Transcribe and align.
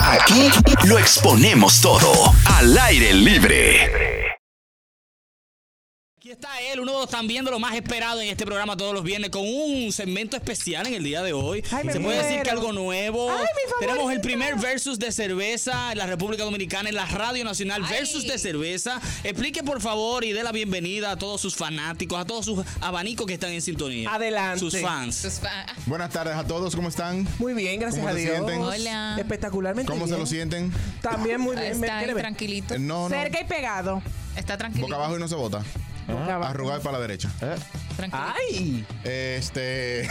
Aquí 0.00 0.50
lo 0.84 0.98
exponemos 0.98 1.80
todo 1.80 2.34
al 2.44 2.76
aire 2.78 3.14
libre. 3.14 4.01
Está 6.32 6.48
él, 6.72 6.80
uno 6.80 7.06
también 7.06 7.44
de 7.44 7.50
los 7.50 7.60
más 7.60 7.74
esperados 7.74 8.22
en 8.22 8.28
este 8.30 8.46
programa 8.46 8.74
todos 8.74 8.94
los 8.94 9.04
viernes, 9.04 9.28
con 9.28 9.42
un 9.46 9.92
segmento 9.92 10.34
especial 10.34 10.86
en 10.86 10.94
el 10.94 11.04
día 11.04 11.22
de 11.22 11.34
hoy. 11.34 11.62
Ay, 11.70 11.86
Se 11.92 12.00
puede 12.00 12.22
decir 12.22 12.42
que 12.42 12.48
algo 12.48 12.72
nuevo. 12.72 13.30
Ay, 13.30 13.36
mi 13.38 13.86
Tenemos 13.86 14.10
el 14.10 14.22
primer 14.22 14.56
versus 14.56 14.98
de 14.98 15.12
cerveza 15.12 15.92
en 15.92 15.98
la 15.98 16.06
República 16.06 16.44
Dominicana, 16.44 16.88
en 16.88 16.94
la 16.94 17.04
Radio 17.04 17.44
Nacional, 17.44 17.82
Ay. 17.84 17.90
versus 17.98 18.26
de 18.26 18.38
cerveza. 18.38 18.98
Explique 19.24 19.62
por 19.62 19.82
favor 19.82 20.24
y 20.24 20.32
dé 20.32 20.42
la 20.42 20.52
bienvenida 20.52 21.10
a 21.10 21.16
todos 21.18 21.38
sus 21.38 21.54
fanáticos, 21.54 22.18
a 22.18 22.24
todos 22.24 22.46
sus 22.46 22.64
abanicos 22.80 23.26
que 23.26 23.34
están 23.34 23.50
en 23.50 23.60
sintonía. 23.60 24.10
Adelante. 24.14 24.58
Sus 24.60 24.80
fans. 24.80 25.16
Sus 25.16 25.34
fa- 25.34 25.66
Buenas 25.84 26.08
tardes 26.10 26.34
a 26.34 26.46
todos, 26.46 26.74
¿cómo 26.74 26.88
están? 26.88 27.28
Muy 27.40 27.52
bien, 27.52 27.78
gracias 27.78 28.00
¿Cómo 28.00 28.08
a 28.08 28.14
se 28.16 28.20
Dios. 28.20 28.36
sienten? 28.36 28.60
Hola. 28.62 29.16
Espectacularmente 29.18 29.92
¿Cómo 29.92 30.06
se 30.08 30.16
lo 30.16 30.24
sienten? 30.24 30.72
También 31.02 31.42
muy 31.42 31.56
bien. 31.56 31.72
Está 31.84 32.02
tranquilito. 32.14 32.72
Eh, 32.74 32.78
No, 32.78 33.10
no. 33.10 33.14
Cerca 33.14 33.38
y 33.38 33.44
pegado. 33.44 34.02
Está 34.34 34.56
tranquilito. 34.56 34.86
Boca 34.86 34.96
abajo 34.96 35.16
y 35.16 35.20
no 35.20 35.28
se 35.28 35.34
bota. 35.34 35.62
Y 36.08 36.80
para 36.82 36.92
la 36.92 37.00
derecha. 37.00 37.30
tranquilito. 37.96 38.34
Ay. 38.36 38.86
Este. 39.04 40.08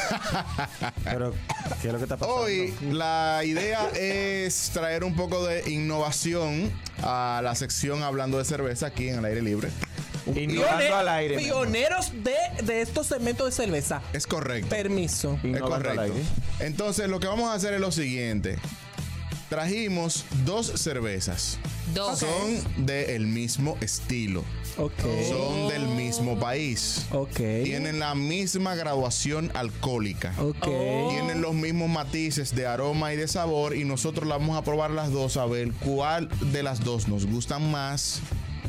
Pero, 1.04 1.34
¿qué 1.81 1.88
es 1.88 1.94
lo 1.94 1.98
que 2.00 2.04
está 2.05 2.17
pasando? 2.17 2.41
Hoy 2.41 2.73
la 2.91 3.41
idea 3.44 3.90
es 3.90 4.72
traer 4.73 5.04
un 5.04 5.16
poco 5.16 5.45
de 5.45 5.70
innovación 5.72 6.72
a 7.04 7.41
la 7.44 7.55
sección 7.55 8.04
hablando 8.04 8.38
de 8.38 8.45
cerveza 8.45 8.88
aquí 8.88 9.09
en 9.09 9.20
el 9.20 9.26
aire 9.26 9.41
libre. 9.41 9.70
Innovando 10.36 10.95
al 10.95 11.09
aire. 11.09 11.38
Pioneros 11.38 12.12
de, 12.23 12.36
de 12.64 12.81
estos 12.81 13.08
segmentos 13.08 13.48
de 13.48 13.52
cerveza. 13.52 14.02
Es 14.14 14.28
correcto. 14.28 14.70
Permiso. 14.70 15.34
Es 15.39 15.45
Innovando 15.45 15.78
correcto. 15.78 16.02
aire. 16.02 16.22
Entonces, 16.59 17.09
lo 17.09 17.20
que 17.20 17.28
vamos 17.28 17.50
a 17.50 17.53
hacer 17.55 17.73
es 17.73 17.80
lo 17.81 17.92
siguiente. 17.92 18.58
Trajimos 19.50 20.23
dos 20.45 20.67
cervezas. 20.76 21.58
Dos. 21.94 22.20
Son 22.20 22.86
del 22.86 23.28
mismo 23.28 23.78
estilo. 23.81 24.45
Son 24.75 25.67
del 25.69 25.88
mismo 25.88 26.39
país. 26.39 27.05
Ok. 27.11 27.36
Tienen 27.64 28.00
la 28.00 28.16
misma 28.16 28.75
graduación 28.75 29.52
alcohólica. 29.53 30.33
Ok. 30.39 30.66
Tienen 31.09 31.41
los 31.41 31.53
mismos 31.53 31.89
matices 31.89 32.55
de 32.55 32.67
aroma 32.67 33.13
y 33.13 33.17
de 33.17 33.28
sabor 33.28 33.75
y 33.75 33.83
nosotros 33.86 34.28
la 34.28 34.38
vamos 34.38 34.58
a 34.58 34.63
probar 34.63 34.91
las 34.91 35.11
dos 35.11 35.38
a 35.38 35.45
ver 35.45 35.72
cuál 35.86 36.30
de 36.52 36.63
las 36.63 36.83
dos 36.83 37.08
nos 37.08 37.25
gustan 37.25 37.72
más 37.72 38.22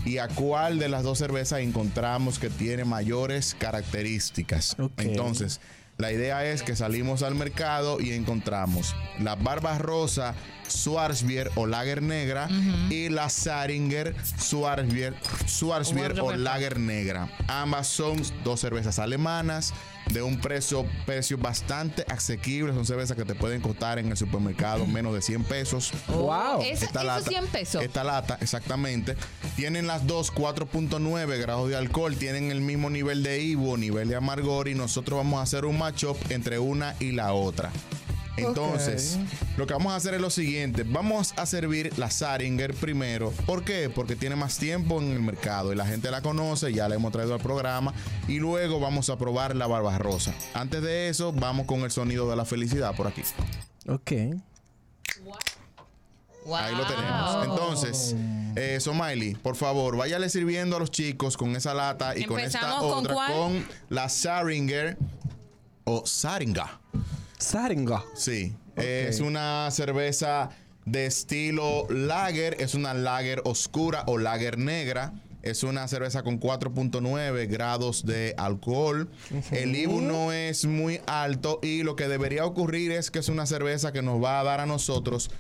y 0.05 0.19
a 0.19 0.29
cuál 0.29 0.79
de 0.79 0.89
las 0.89 1.03
dos 1.03 1.19
cervezas 1.19 1.61
encontramos 1.61 2.39
que 2.39 2.51
tiene 2.51 2.85
mayores 2.85 3.55
características. 3.59 4.77
Entonces, 4.97 5.61
la 5.99 6.13
idea 6.13 6.45
es 6.45 6.63
que 6.63 6.75
salimos 6.75 7.23
al 7.23 7.35
mercado 7.35 8.01
y 8.01 8.13
encontramos 8.13 8.95
la 9.21 9.37
Barba 9.37 9.79
Rosa 9.79 10.35
Schwarzbier 10.69 11.51
o 11.55 11.67
Lager 11.67 12.03
Negra 12.03 12.49
y 12.91 13.09
la 13.09 13.29
Saringer 13.29 14.15
Schwarzbier, 14.41 15.15
Schwarzbier 15.47 16.21
o 16.21 16.33
Lager 16.33 16.79
Negra. 16.81 17.29
Ambas 17.47 17.89
son 17.89 18.23
dos 18.43 18.61
cervezas 18.61 18.99
alemanas 18.99 19.75
de 20.13 20.23
un 20.23 20.41
precio, 20.41 20.87
precio 21.07 21.39
bastante 21.39 22.05
asequible. 22.09 22.73
Son 22.73 22.87
cervezas 22.87 23.17
que 23.17 23.25
te 23.25 23.35
pueden 23.35 23.61
costar 23.61 23.99
en 23.99 24.11
el 24.11 24.17
supermercado 24.17 24.87
menos 24.87 25.15
de 25.15 25.23
100 25.23 25.45
pesos. 25.45 25.93
Wow. 26.09 26.63
Esa, 26.63 26.87
Esta 26.87 27.05
lata, 27.05 27.29
100 27.29 27.47
pesos. 27.49 27.83
Esta 27.83 28.05
lata, 28.05 28.39
exactamente. 28.41 29.17
Tienen 29.57 29.87
las 29.87 30.07
dos 30.07 30.33
4.9 30.33 31.41
grados 31.41 31.69
de 31.69 31.77
alcohol. 31.77 32.17
Tienen 32.17 32.51
el 32.51 32.61
mismo 32.61 32.91
nivel 32.91 33.23
de 33.23 33.41
Ivo, 33.41 33.77
nivel 33.77 34.09
de 34.09 34.17
amargor. 34.17 34.69
Y 34.69 34.75
nosotros 34.75 35.19
vamos 35.19 35.41
a 35.41 35.43
hacer 35.43 35.65
un 35.65 35.79
matchup 35.79 36.17
entre 36.31 36.59
una 36.59 36.95
y 37.01 37.13
la 37.13 37.33
otra. 37.33 37.71
Entonces, 38.37 39.19
lo 39.57 39.67
que 39.67 39.75
vamos 39.75 39.93
a 39.93 39.97
hacer 39.97 40.15
es 40.15 40.21
lo 40.21 40.31
siguiente. 40.31 40.85
Vamos 40.85 41.35
a 41.37 41.47
servir 41.47 41.97
la 41.99 42.11
Saringer 42.11 42.75
primero. 42.75 43.31
¿Por 43.47 43.65
qué? 43.65 43.91
Porque 43.95 44.17
tiene 44.17 44.37
más 44.37 44.59
tiempo 44.59 45.01
en 45.01 45.13
el 45.13 45.21
mercado 45.21 45.73
y 45.73 45.77
la 45.77 45.87
gente 45.87 46.11
la 46.11 46.23
conoce, 46.23 46.73
ya 46.73 46.89
la 46.89 46.95
hemos 46.95 47.13
traído 47.13 47.35
al 47.35 47.41
programa. 47.41 47.93
Y 48.29 48.39
luego 48.39 48.81
vamos 48.81 49.11
a 49.11 49.19
probar 49.19 49.55
la 49.55 49.67
Barbarosa. 49.67 50.35
Antes 50.55 50.83
de 50.83 51.09
eso, 51.09 51.33
vamos 51.33 51.67
con 51.67 51.81
el 51.81 51.91
sonido 51.91 52.29
de 52.31 52.37
la 52.37 52.45
felicidad 52.45 52.95
por 52.97 53.07
aquí. 53.07 53.23
Ok. 53.89 54.13
Wow. 56.45 56.57
Ahí 56.57 56.75
lo 56.75 56.87
tenemos. 56.87 57.45
Entonces, 57.45 58.17
eh, 58.57 58.79
Somaili, 58.81 59.35
por 59.35 59.55
favor, 59.55 59.97
váyale 59.97 60.29
sirviendo 60.29 60.77
a 60.77 60.81
los 60.81 60.91
chicos 60.91 61.37
con 61.37 61.55
esa 61.55 61.73
lata 61.75 62.17
y 62.17 62.25
con 62.25 62.41
esta 62.41 62.59
¿Empezamos 62.59 62.93
con 62.93 62.99
otra, 62.99 63.15
cuál? 63.15 63.33
con 63.33 63.67
la 63.91 64.09
Saringer 64.09 64.99
o 65.85 66.05
Saringa. 66.05 66.82
Saringa. 67.43 68.05
Sí, 68.15 68.55
es 68.77 69.21
una 69.21 69.71
cerveza 69.71 70.51
de 70.85 71.07
estilo 71.07 71.87
lager, 71.91 72.57
es 72.61 72.75
una 72.75 72.95
lager 72.95 73.43
oscura 73.45 74.05
o 74.07 74.19
lager 74.19 74.59
negra. 74.59 75.13
Es 75.43 75.65
una 75.65 75.89
cerveza 75.89 76.23
con 76.23 76.39
4.9 76.39 77.49
grados 77.49 78.07
de 78.07 78.33
alcohol. 78.39 79.11
El 79.51 79.75
IBU 79.75 80.01
no 80.01 80.33
es 80.33 80.67
muy 80.67 81.01
alto 81.07 81.59
y 81.65 81.83
lo 81.83 81.97
que 81.97 82.07
debería 82.07 82.47
ocurrir 82.47 82.93
es 82.93 83.11
que 83.11 83.19
es 83.19 83.29
una 83.29 83.45
cerveza 83.45 83.93
que 83.93 84.03
nos 84.03 84.23
va 84.23 84.39
a 84.39 84.45
dar 84.45 84.61
a 84.61 84.67
nosotros 84.67 85.33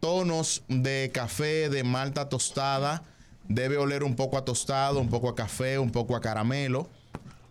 tonos 0.00 0.64
de 0.68 1.10
café, 1.12 1.68
de 1.68 1.84
malta 1.84 2.30
tostada. 2.30 3.02
Debe 3.46 3.76
oler 3.76 4.04
un 4.04 4.16
poco 4.16 4.38
a 4.38 4.44
tostado, 4.46 4.98
un 5.00 5.10
poco 5.10 5.28
a 5.28 5.34
café, 5.34 5.78
un 5.78 5.90
poco 5.90 6.16
a 6.16 6.22
caramelo. 6.22 6.88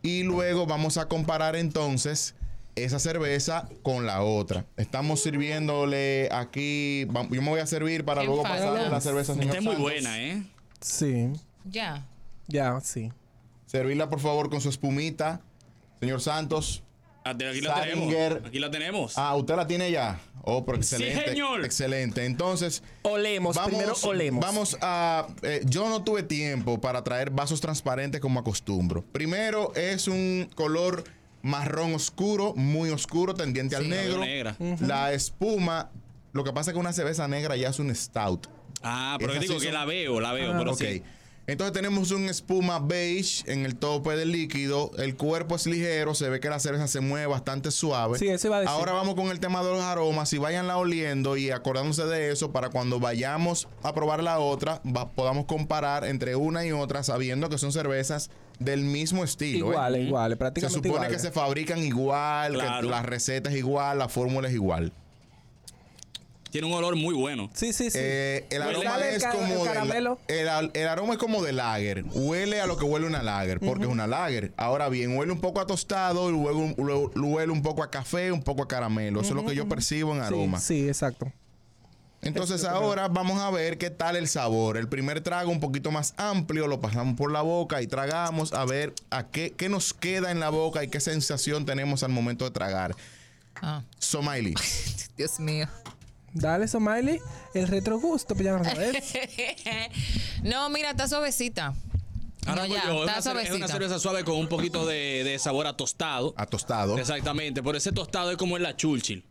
Y 0.02 0.24
luego 0.24 0.66
vamos 0.66 0.98
a 0.98 1.08
comparar 1.08 1.56
entonces 1.56 2.34
esa 2.76 3.00
cerveza 3.00 3.68
con 3.84 4.06
la 4.06 4.22
otra. 4.24 4.66
Estamos 4.78 5.22
sirviéndole 5.24 6.30
aquí. 6.32 7.06
Yo 7.30 7.42
me 7.42 7.50
voy 7.50 7.60
a 7.60 7.68
servir 7.68 8.06
para 8.06 8.24
luego 8.24 8.44
fácil. 8.44 8.68
pasar 8.70 8.92
la 8.92 9.02
cerveza, 9.02 9.34
señor. 9.34 9.48
Esta 9.48 9.58
es 9.58 9.64
muy 9.64 9.74
Santos. 9.76 9.92
buena, 9.92 10.22
¿eh? 10.22 10.44
Sí. 10.80 11.30
Ya. 11.66 12.06
Ya, 12.48 12.80
sí. 12.82 13.12
Servirla, 13.66 14.10
por 14.10 14.20
favor, 14.20 14.50
con 14.50 14.62
su 14.62 14.70
espumita. 14.70 15.42
Señor 16.00 16.22
Santos. 16.22 16.84
Ah, 17.24 17.32
Aquí 17.32 17.62
la 17.62 17.82
tenemos. 17.82 18.14
Aquí 18.46 18.60
la 18.60 18.72
tenemos. 18.72 19.14
Ah, 19.18 19.36
usted 19.36 19.56
la 19.56 19.68
tiene 19.68 19.92
ya. 19.92 20.20
Oh, 20.44 20.66
pero 20.66 20.82
Sí, 20.82 20.96
excelente. 20.96 21.30
señor. 21.30 21.64
Excelente. 21.64 22.26
Entonces, 22.26 22.82
Olemos. 23.04 23.58
primero 23.60 23.94
olemos. 24.04 24.44
Vamos 24.44 24.78
a. 24.82 25.28
eh, 25.44 25.62
yo 25.66 25.88
no 25.88 26.04
tuve 26.04 26.24
tiempo 26.24 26.82
para 26.82 27.04
traer 27.04 27.30
vasos 27.30 27.62
transparentes 27.62 28.20
como 28.22 28.40
acostumbro. 28.40 29.04
Primero 29.12 29.72
es 29.76 30.08
un 30.08 30.50
color 30.56 31.04
marrón 31.42 31.94
oscuro, 31.96 32.54
muy 32.56 32.90
oscuro, 32.90 33.34
tendiente 33.34 33.76
al 33.76 33.90
negro. 33.90 34.20
Negra. 34.20 34.56
La 34.80 35.14
espuma. 35.14 35.90
Lo 36.34 36.44
que 36.44 36.54
pasa 36.54 36.72
es 36.72 36.76
que 36.76 36.80
una 36.80 36.94
cerveza 36.94 37.28
negra 37.28 37.56
ya 37.56 37.70
es 37.70 37.80
un 37.80 37.94
stout. 37.96 38.48
Ah, 38.84 39.18
pero 39.20 39.34
digo 39.34 39.60
que 39.60 39.72
la 39.72 39.86
veo, 39.86 40.20
la 40.20 40.34
veo, 40.34 40.54
pero 40.58 40.72
ok. 40.74 40.78
sí. 40.80 41.04
Entonces 41.48 41.74
tenemos 41.74 42.12
un 42.12 42.30
espuma 42.30 42.80
beige 42.80 43.52
en 43.52 43.66
el 43.66 43.76
tope 43.76 44.12
del 44.16 44.32
líquido. 44.32 44.92
El 44.98 45.16
cuerpo 45.18 45.56
es 45.56 45.66
ligero. 45.66 46.14
Se 46.14 46.30
ve 46.30 46.40
que 46.40 46.48
la 46.50 46.60
cerveza 46.60 46.88
se 46.88 47.02
mueve 47.02 47.26
bastante 47.26 47.72
suave. 47.72 48.18
Sí, 48.20 48.30
eso 48.30 48.48
iba 48.48 48.58
a 48.58 48.60
decir. 48.62 48.72
Ahora 48.74 48.94
vamos 48.94 49.16
con 49.16 49.28
el 49.28 49.40
tema 49.40 49.62
de 49.64 49.72
los 49.72 49.82
aromas. 49.82 50.32
Y 50.32 50.38
váyanla 50.38 50.78
oliendo 50.78 51.36
y 51.36 51.50
acordándose 51.50 52.06
de 52.06 52.32
eso 52.32 52.52
para 52.52 52.70
cuando 52.70 53.00
vayamos 53.00 53.68
a 53.84 53.94
probar 53.94 54.24
la 54.24 54.40
otra, 54.40 54.82
va- 54.86 55.12
podamos 55.12 55.46
comparar 55.46 56.06
entre 56.06 56.36
una 56.38 56.64
y 56.66 56.72
otra 56.72 57.04
sabiendo 57.04 57.50
que 57.50 57.58
son 57.58 57.74
cervezas 57.74 58.30
del 58.64 58.82
mismo 58.84 59.24
estilo. 59.24 59.68
¿eh? 59.68 59.70
Igual, 59.72 60.02
igual, 60.02 60.32
Se 60.32 60.38
prácticamente 60.38 60.88
supone 60.90 61.06
igual. 61.06 61.12
que 61.12 61.20
se 61.20 61.32
fabrican 61.32 61.80
igual, 61.80 62.54
Claro. 62.54 62.82
que 62.88 62.92
la 62.92 63.02
receta 63.02 63.50
es 63.50 63.56
igual, 63.58 63.98
la 64.00 64.10
fórmula 64.10 64.48
es 64.48 64.54
igual. 64.54 64.92
Tiene 66.52 66.68
un 66.68 66.74
olor 66.74 66.98
muy 66.98 67.16
bueno. 67.16 67.50
Sí, 67.54 67.72
sí, 67.72 67.90
sí. 67.90 67.98
Eh, 68.02 68.46
el 68.50 68.62
aroma 68.62 69.00
es 69.08 69.24
como 69.26 69.46
el 69.46 69.60
de 69.60 69.64
caramelo. 69.64 70.20
la- 70.28 70.36
el, 70.36 70.50
al- 70.50 70.72
el 70.74 70.88
aroma 70.90 71.14
es 71.14 71.20
como 71.20 71.42
de 71.42 71.54
lager. 71.54 72.04
Huele 72.14 72.60
a 72.60 72.68
lo 72.68 72.78
que 72.78 72.84
huele 72.84 73.06
una 73.08 73.24
lager, 73.24 73.62
porque 73.62 73.86
es 73.86 73.90
una 73.90 74.06
lager. 74.06 74.52
Ahora 74.58 74.90
bien, 74.90 75.16
huele 75.18 75.32
un 75.32 75.40
poco 75.40 75.62
a 75.62 75.66
tostado 75.66 76.30
y 76.30 76.34
luego, 76.34 76.74
luego 76.78 77.12
huele 77.16 77.54
un 77.54 77.62
poco 77.62 77.84
a 77.84 77.90
café, 77.90 78.34
un 78.34 78.44
poco 78.44 78.64
a 78.64 78.68
caramelo. 78.68 79.22
Eso 79.22 79.30
es 79.30 79.36
lo 79.36 79.46
que 79.46 79.56
yo 79.56 79.70
percibo 79.70 80.12
en 80.14 80.20
sí, 80.20 80.26
aroma. 80.28 80.60
sí, 80.60 80.88
exacto. 80.90 81.32
Entonces 82.24 82.64
ahora 82.66 83.08
vamos 83.08 83.42
a 83.42 83.50
ver 83.50 83.78
qué 83.78 83.90
tal 83.90 84.16
el 84.16 84.28
sabor. 84.28 84.78
El 84.78 84.88
primer 84.88 85.22
trago 85.22 85.52
un 85.52 85.60
poquito 85.60 85.90
más 85.92 86.14
amplio, 86.18 86.68
lo 86.68 86.80
pasamos 86.80 87.16
por 87.16 87.32
la 87.32 87.42
boca 87.42 87.82
y 87.82 87.88
tragamos 87.88 88.54
a 88.54 88.64
ver 88.66 88.94
a 89.10 89.28
qué, 89.28 89.54
qué 89.58 89.70
nos 89.70 89.94
queda 89.94 90.30
en 90.32 90.40
la 90.40 90.50
boca 90.50 90.84
y 90.84 90.88
qué 90.88 91.00
sensación 91.00 91.66
tenemos 91.66 92.04
al 92.04 92.12
momento 92.12 92.46
de 92.46 92.52
tragar. 92.52 92.96
Ah, 93.62 93.82
Somaili. 94.00 94.54
Dios 95.18 95.40
mío. 95.40 95.68
Dale, 96.34 96.68
Somaili, 96.68 97.20
el 97.54 97.68
retrogusto, 97.68 98.36
pues 98.36 98.46
ya 98.46 98.58
no 98.58 98.64
sabes. 98.64 99.14
no, 100.44 100.70
mira, 100.70 100.92
está 100.92 101.08
suavecita. 101.08 101.74
Ahora 102.46 102.68
no, 102.68 102.74
ya, 102.74 102.86
yo. 102.86 103.04
Es 103.04 103.18
está 103.18 103.32
una, 103.32 103.42
cer- 103.42 103.46
es 103.46 103.52
una 103.52 103.68
cerveza 103.68 104.00
suave 104.00 104.24
con 104.24 104.36
un 104.36 104.48
poquito 104.48 104.86
de, 104.86 105.24
de 105.24 105.38
sabor 105.40 105.68
a 105.68 105.76
tostado. 105.76 106.34
A 106.38 106.46
tostado. 106.46 106.98
Exactamente, 106.98 107.62
por 107.62 107.76
ese 107.76 107.92
tostado 107.92 108.32
es 108.32 108.38
como 108.38 108.58
en 108.58 108.64
la 108.64 108.76
Churchill. 108.78 109.26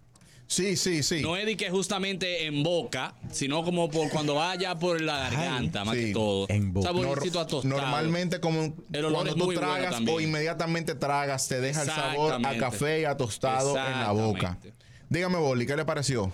Sí, 0.51 0.77
sí, 0.77 1.05
sí. 1.05 1.23
No 1.23 1.37
es 1.37 1.47
de 1.47 1.57
que 1.57 1.71
justamente 1.71 2.45
en 2.45 2.65
boca, 2.65 3.15
sino 3.31 3.63
como 3.63 3.89
por 3.89 4.11
cuando 4.11 4.35
vaya 4.35 4.77
por 4.77 5.01
la 5.01 5.31
garganta, 5.31 5.85
más 5.85 5.95
sí. 5.97 6.07
que 6.07 6.13
todo. 6.13 6.47
En 6.49 6.73
boca. 6.73 6.89
Saborcito 6.89 7.39
a 7.39 7.47
tostado. 7.47 7.73
Normalmente 7.77 8.41
como 8.41 8.75
El 8.93 9.05
olor 9.05 9.13
cuando 9.23 9.35
tú 9.37 9.45
bueno 9.45 9.61
tragas 9.61 10.01
o 10.11 10.21
inmediatamente 10.21 10.97
tragas, 10.97 11.47
te 11.47 11.61
deja 11.61 11.83
el 11.83 11.89
sabor 11.89 12.45
a 12.45 12.59
café 12.59 13.03
y 13.03 13.05
a 13.05 13.17
tostado 13.17 13.77
en 13.79 14.01
la 14.01 14.11
boca. 14.11 14.59
Dígame, 15.09 15.39
Boli, 15.39 15.67
¿qué 15.67 15.77
le 15.77 15.85
pareció? 15.85 16.33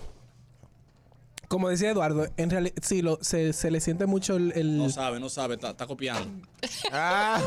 Como 1.47 1.69
decía 1.69 1.91
Eduardo, 1.91 2.27
en 2.37 2.49
realidad 2.49 2.73
sí, 2.81 3.03
lo, 3.03 3.19
se, 3.21 3.53
se 3.53 3.69
le 3.69 3.79
siente 3.81 4.07
mucho 4.07 4.35
el, 4.35 4.51
el- 4.55 4.79
No 4.79 4.89
sabe, 4.89 5.19
no 5.19 5.29
sabe, 5.29 5.53
está, 5.55 5.69
está 5.69 5.85
copiando. 5.85 6.27
Ah, 6.91 7.39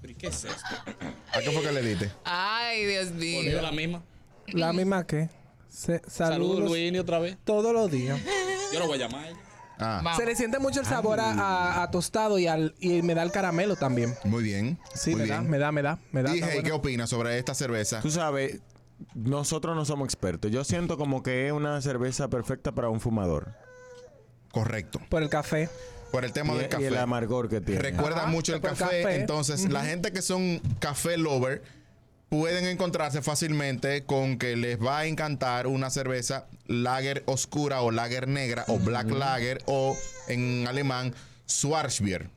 ¿Pero 0.00 0.12
y 0.12 0.14
qué 0.14 0.28
es 0.28 0.44
esto? 0.44 0.76
¿A 1.34 1.40
qué 1.40 1.50
fue 1.50 1.60
que 1.62 1.72
le 1.72 1.82
diste? 1.82 2.12
Ay, 2.24 2.84
Dios 2.86 3.10
Volvió 3.10 3.42
mío. 3.42 3.62
la 3.62 3.72
misma. 3.72 4.02
La 4.52 4.72
misma 4.72 5.06
que. 5.06 5.28
Se, 5.68 6.00
Saludos, 6.08 6.12
saludos 6.16 6.60
Luini, 6.70 6.98
otra 6.98 7.18
vez. 7.18 7.36
todos 7.44 7.72
los 7.72 7.90
días. 7.90 8.18
Yo 8.72 8.78
lo 8.80 8.86
voy 8.86 9.00
a 9.00 9.06
llamar. 9.08 9.26
Ah. 9.78 10.14
Se 10.16 10.26
le 10.26 10.34
siente 10.34 10.58
mucho 10.58 10.80
el 10.80 10.86
sabor 10.86 11.20
a, 11.20 11.30
a- 11.32 11.82
a 11.84 11.90
tostado 11.92 12.38
y, 12.38 12.48
al, 12.48 12.74
y 12.80 13.02
me 13.02 13.14
da 13.14 13.22
el 13.22 13.30
caramelo 13.30 13.76
también. 13.76 14.12
muy 14.24 14.42
bien. 14.42 14.78
Sí, 14.94 15.10
muy 15.10 15.20
me 15.22 15.26
da, 15.28 15.38
bien. 15.40 15.50
me 15.50 15.58
da, 15.58 15.70
me 15.72 15.82
da, 15.82 15.98
me 16.10 16.22
da. 16.24 16.30
Bueno. 16.32 16.62
¿qué 16.64 16.72
opinas 16.72 17.10
sobre 17.10 17.38
esta 17.38 17.54
cerveza? 17.54 18.00
tú 18.00 18.10
sabes, 18.10 18.58
nosotros 19.14 19.76
no 19.76 19.84
somos 19.84 20.06
expertos. 20.06 20.50
Yo 20.50 20.64
siento 20.64 20.98
como 20.98 21.22
que 21.22 21.46
es 21.46 21.52
una 21.52 21.80
cerveza 21.80 22.28
perfecta 22.28 22.72
para 22.72 22.88
un 22.88 23.00
fumador. 23.00 23.54
Correcto. 24.50 25.00
Por 25.08 25.22
el 25.22 25.28
café. 25.28 25.68
Por 26.10 26.24
el 26.24 26.32
tema 26.32 26.54
Y, 26.54 26.56
del 26.56 26.66
y 26.66 26.68
café. 26.70 26.86
el 26.88 26.96
amargor 26.96 27.48
que 27.48 27.60
tiene. 27.60 27.80
Recuerda 27.82 28.22
Ajá, 28.22 28.26
mucho 28.28 28.54
el 28.54 28.60
por 28.60 28.70
café, 28.70 29.02
café. 29.02 29.14
entonces 29.16 29.70
la 29.70 29.84
gente 29.84 30.10
que 30.10 30.22
son 30.22 30.58
café 30.80 31.18
lover 31.18 31.62
pueden 32.28 32.66
encontrarse 32.66 33.22
fácilmente 33.22 34.04
con 34.04 34.38
que 34.38 34.56
les 34.56 34.78
va 34.82 34.98
a 35.00 35.06
encantar 35.06 35.66
una 35.66 35.90
cerveza 35.90 36.46
lager 36.66 37.22
oscura 37.26 37.80
o 37.82 37.90
lager 37.90 38.28
negra 38.28 38.64
o 38.68 38.78
black 38.78 39.10
lager 39.10 39.58
o 39.66 39.96
en 40.28 40.66
alemán 40.68 41.14
Schwarzbier. 41.48 42.28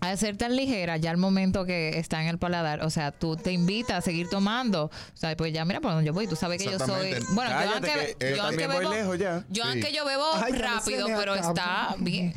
Al 0.00 0.16
ser 0.16 0.36
tan 0.36 0.54
ligera, 0.54 0.96
ya 0.96 1.10
al 1.10 1.16
momento 1.16 1.64
que 1.64 1.98
está 1.98 2.22
en 2.22 2.28
el 2.28 2.38
paladar, 2.38 2.84
o 2.84 2.90
sea, 2.90 3.10
tú 3.10 3.34
te 3.36 3.50
invitas 3.50 3.96
a 3.96 4.00
seguir 4.00 4.28
tomando. 4.28 4.84
O 4.84 5.16
sea, 5.16 5.36
pues 5.36 5.52
ya 5.52 5.64
mira 5.64 5.80
por 5.80 5.90
dónde 5.90 6.06
yo 6.06 6.12
voy. 6.12 6.28
Tú 6.28 6.36
sabes 6.36 6.62
que 6.62 6.70
yo 6.70 6.78
soy. 6.78 7.14
Bueno, 7.32 7.50
yo 7.50 7.70
aunque, 7.72 8.16
que, 8.16 8.28
eh, 8.30 8.34
yo 8.36 8.42
aunque 8.44 8.62
también 8.62 8.70
voy 8.70 8.78
bebo. 8.78 8.94
lejos 8.94 9.18
ya. 9.18 9.44
Yo 9.50 9.64
Sí. 9.64 9.70
aunque 9.72 9.92
yo 9.92 10.04
bebo 10.04 10.24
Ay, 10.34 10.52
rápido, 10.52 11.06
pero 11.08 11.34
está 11.34 11.96
bien. 11.98 12.32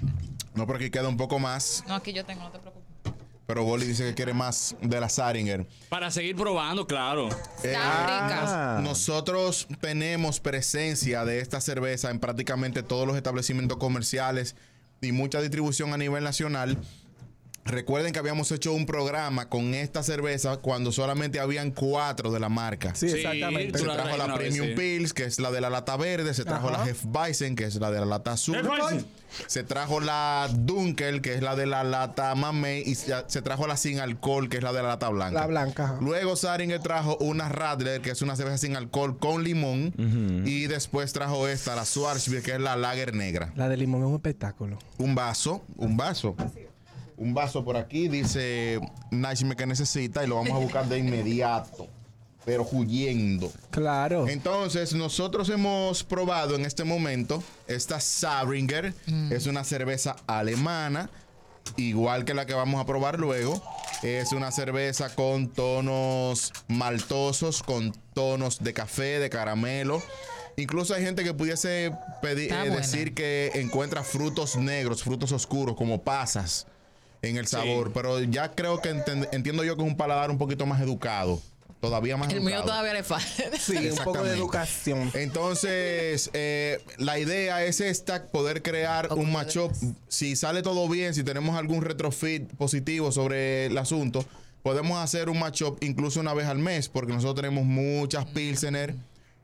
No, 0.56 0.66
porque 0.66 0.86
aquí 0.86 0.92
queda 0.92 1.08
un 1.08 1.18
poco 1.18 1.38
más, 1.38 1.84
No, 1.88 1.94
aquí 1.96 2.14
yo 2.14 2.26
tengo, 2.26 2.42
no 2.42 2.50
te 2.50 2.58
preocupes. 2.58 2.71
Pero 3.52 3.66
Boli 3.66 3.86
dice 3.86 4.06
que 4.06 4.14
quiere 4.14 4.34
más 4.34 4.78
de 4.82 4.98
la 4.98 5.10
Saringer. 5.10 5.68
Para 5.90 6.10
seguir 6.10 6.38
probando, 6.38 6.88
claro. 6.88 7.28
Eh, 7.66 7.68
rica. 7.68 8.80
Nosotros 8.82 9.68
tenemos 9.82 10.40
presencia 10.40 11.26
de 11.26 11.42
esta 11.42 11.60
cerveza 11.60 12.12
en 12.12 12.22
prácticamente 12.22 12.82
todos 12.82 13.06
los 13.06 13.18
establecimientos 13.18 13.78
comerciales 13.78 14.56
y 15.02 15.12
mucha 15.12 15.42
distribución 15.42 15.92
a 15.92 15.98
nivel 15.98 16.24
nacional. 16.24 16.78
Recuerden 17.64 18.12
que 18.12 18.20
habíamos 18.20 18.52
hecho 18.52 18.74
un 18.74 18.86
programa 18.86 19.48
con 19.48 19.74
esta 19.76 20.02
cerveza 20.02 20.58
cuando 20.58 20.92
solamente 20.92 21.40
habían 21.40 21.72
cuatro 21.72 22.32
de 22.32 22.40
la 22.40 22.50
marca. 22.50 22.96
Sí, 22.96 23.10
Sí, 23.10 23.18
exactamente. 23.18 23.78
Se 23.78 23.84
trajo 23.86 24.18
la 24.18 24.28
vez, 24.28 24.36
Premium 24.38 24.68
sí. 24.70 24.74
Pills, 24.76 25.14
que 25.14 25.24
es 25.26 25.40
la 25.40 25.52
de 25.52 25.62
la 25.62 25.70
lata 25.70 25.96
verde. 25.96 26.34
Se 26.34 26.44
trajo 26.44 26.70
Ajá. 26.70 26.80
la 26.86 26.90
Hefeweizen, 26.90 27.56
que 27.56 27.66
es 27.66 27.76
la 27.76 27.92
de 27.92 28.00
la 28.00 28.06
lata 28.06 28.32
azul. 28.34 28.58
Se 29.48 29.64
trajo 29.64 30.02
la 30.02 30.50
Dunkel, 30.54 31.22
que 31.22 31.36
es 31.36 31.42
la 31.42 31.56
de 31.56 31.66
la 31.66 31.84
lata 31.84 32.34
mamey. 32.36 32.82
Y 32.86 32.96
se, 32.96 33.14
trajo 33.44 33.68
la 33.68 33.78
sin 33.78 34.00
alcohol, 34.00 34.50
que 34.50 34.58
es 34.58 34.64
la 34.64 34.74
de 34.74 34.82
la 34.82 34.90
lata 34.90 35.10
blanca. 35.10 35.40
La 35.42 35.48
blanca. 35.48 35.98
Luego 36.02 36.36
Saringer 36.36 36.82
trajo 36.82 37.16
una 37.22 37.48
Radler, 37.48 38.02
que 38.02 38.10
es 38.12 38.22
una 38.22 38.36
cerveza 38.36 38.58
sin 38.58 38.76
alcohol 38.76 39.18
con 39.20 39.44
limón. 39.44 39.94
Y 40.46 40.68
después 40.68 41.14
trajo 41.14 41.48
esta, 41.48 41.76
la 41.76 41.86
Schwarzbier, 41.86 42.42
que 42.42 42.54
es 42.54 42.60
la 42.60 42.76
lager 42.76 43.14
negra. 43.14 43.54
La 43.56 43.70
de 43.70 43.78
limón 43.78 44.02
es 44.02 44.08
un 44.08 44.16
espectáculo. 44.16 44.80
Un 44.98 45.14
vaso, 45.16 45.64
un 45.78 45.96
vaso. 45.96 46.36
Un 47.22 47.36
vaso 47.36 47.64
por 47.64 47.78
aquí, 47.78 48.08
dice 48.08 48.80
Naishme 49.12 49.56
que 49.56 49.68
necesita 49.68 50.24
y 50.24 50.28
lo 50.28 50.38
vamos 50.38 50.54
a 50.54 50.58
buscar 50.58 50.88
de 50.88 50.98
inmediato. 50.98 51.88
Pero 52.46 52.68
huyendo. 52.72 53.52
Claro. 53.70 54.28
Entonces, 54.28 54.96
nosotros 54.96 55.48
hemos 55.50 56.04
probado 56.04 56.56
en 56.56 56.66
este 56.66 56.84
momento 56.84 57.44
esta 57.68 58.00
Sabringer. 58.00 58.96
Es 59.30 59.46
una 59.46 59.64
cerveza 59.64 60.16
alemana, 60.26 61.12
igual 61.78 62.26
que 62.26 62.34
la 62.34 62.48
que 62.48 62.56
vamos 62.56 62.82
a 62.82 62.88
probar 62.88 63.20
luego. 63.20 63.62
Es 64.02 64.32
una 64.32 64.50
cerveza 64.52 65.14
con 65.14 65.50
tonos 65.50 66.52
maltosos, 66.70 67.62
con 67.62 67.92
tonos 68.16 68.64
de 68.64 68.74
café, 68.74 69.20
de 69.20 69.30
caramelo. 69.30 70.02
Incluso 70.58 70.96
hay 70.96 71.04
gente 71.04 71.24
que 71.24 71.36
pudiese 71.36 71.96
pedir, 72.24 72.52
eh, 72.52 72.72
decir 72.72 73.14
que 73.14 73.52
encuentra 73.54 74.02
frutos 74.02 74.56
negros, 74.56 75.04
frutos 75.04 75.32
oscuros, 75.32 75.76
como 75.76 76.02
pasas 76.02 76.66
en 77.22 77.38
el 77.38 77.48
sabor. 77.48 77.92
Pero 77.94 78.20
ya 78.22 78.52
creo 78.52 78.82
que 78.82 78.90
entiendo 79.32 79.64
yo 79.64 79.76
que 79.76 79.84
es 79.84 79.88
un 79.88 79.98
paladar 79.98 80.32
un 80.32 80.38
poquito 80.38 80.66
más 80.66 80.82
educado. 80.82 81.42
Todavía 81.80 82.16
más 82.16 82.30
El 82.30 82.38
educado. 82.38 82.56
mío 82.58 82.64
todavía 82.64 82.94
le 82.94 83.04
falta. 83.04 83.28
sí, 83.60 83.76
un 83.90 83.98
poco 84.04 84.24
de 84.24 84.36
educación. 84.38 85.10
Entonces, 85.16 86.30
eh, 86.34 86.80
la 86.98 87.18
idea 87.18 87.66
es 87.66 87.82
esta, 87.82 88.28
poder 88.28 88.62
crear 88.62 89.12
un 89.14 89.32
matchup. 89.32 89.72
Si 90.08 90.36
sale 90.36 90.62
todo 90.62 90.88
bien, 90.88 91.16
si 91.16 91.24
tenemos 91.24 91.58
algún 91.58 91.82
retrofit 91.82 92.48
positivo 92.54 93.12
sobre 93.12 93.66
el 93.66 93.78
asunto, 93.80 94.24
podemos 94.62 95.00
hacer 95.00 95.28
un 95.30 95.40
matchup 95.40 95.84
incluso 95.84 96.20
una 96.20 96.36
vez 96.36 96.46
al 96.46 96.60
mes, 96.60 96.88
porque 96.88 97.14
nosotros 97.14 97.44
tenemos 97.44 97.66
muchas 97.66 98.26
Pilsener, 98.26 98.94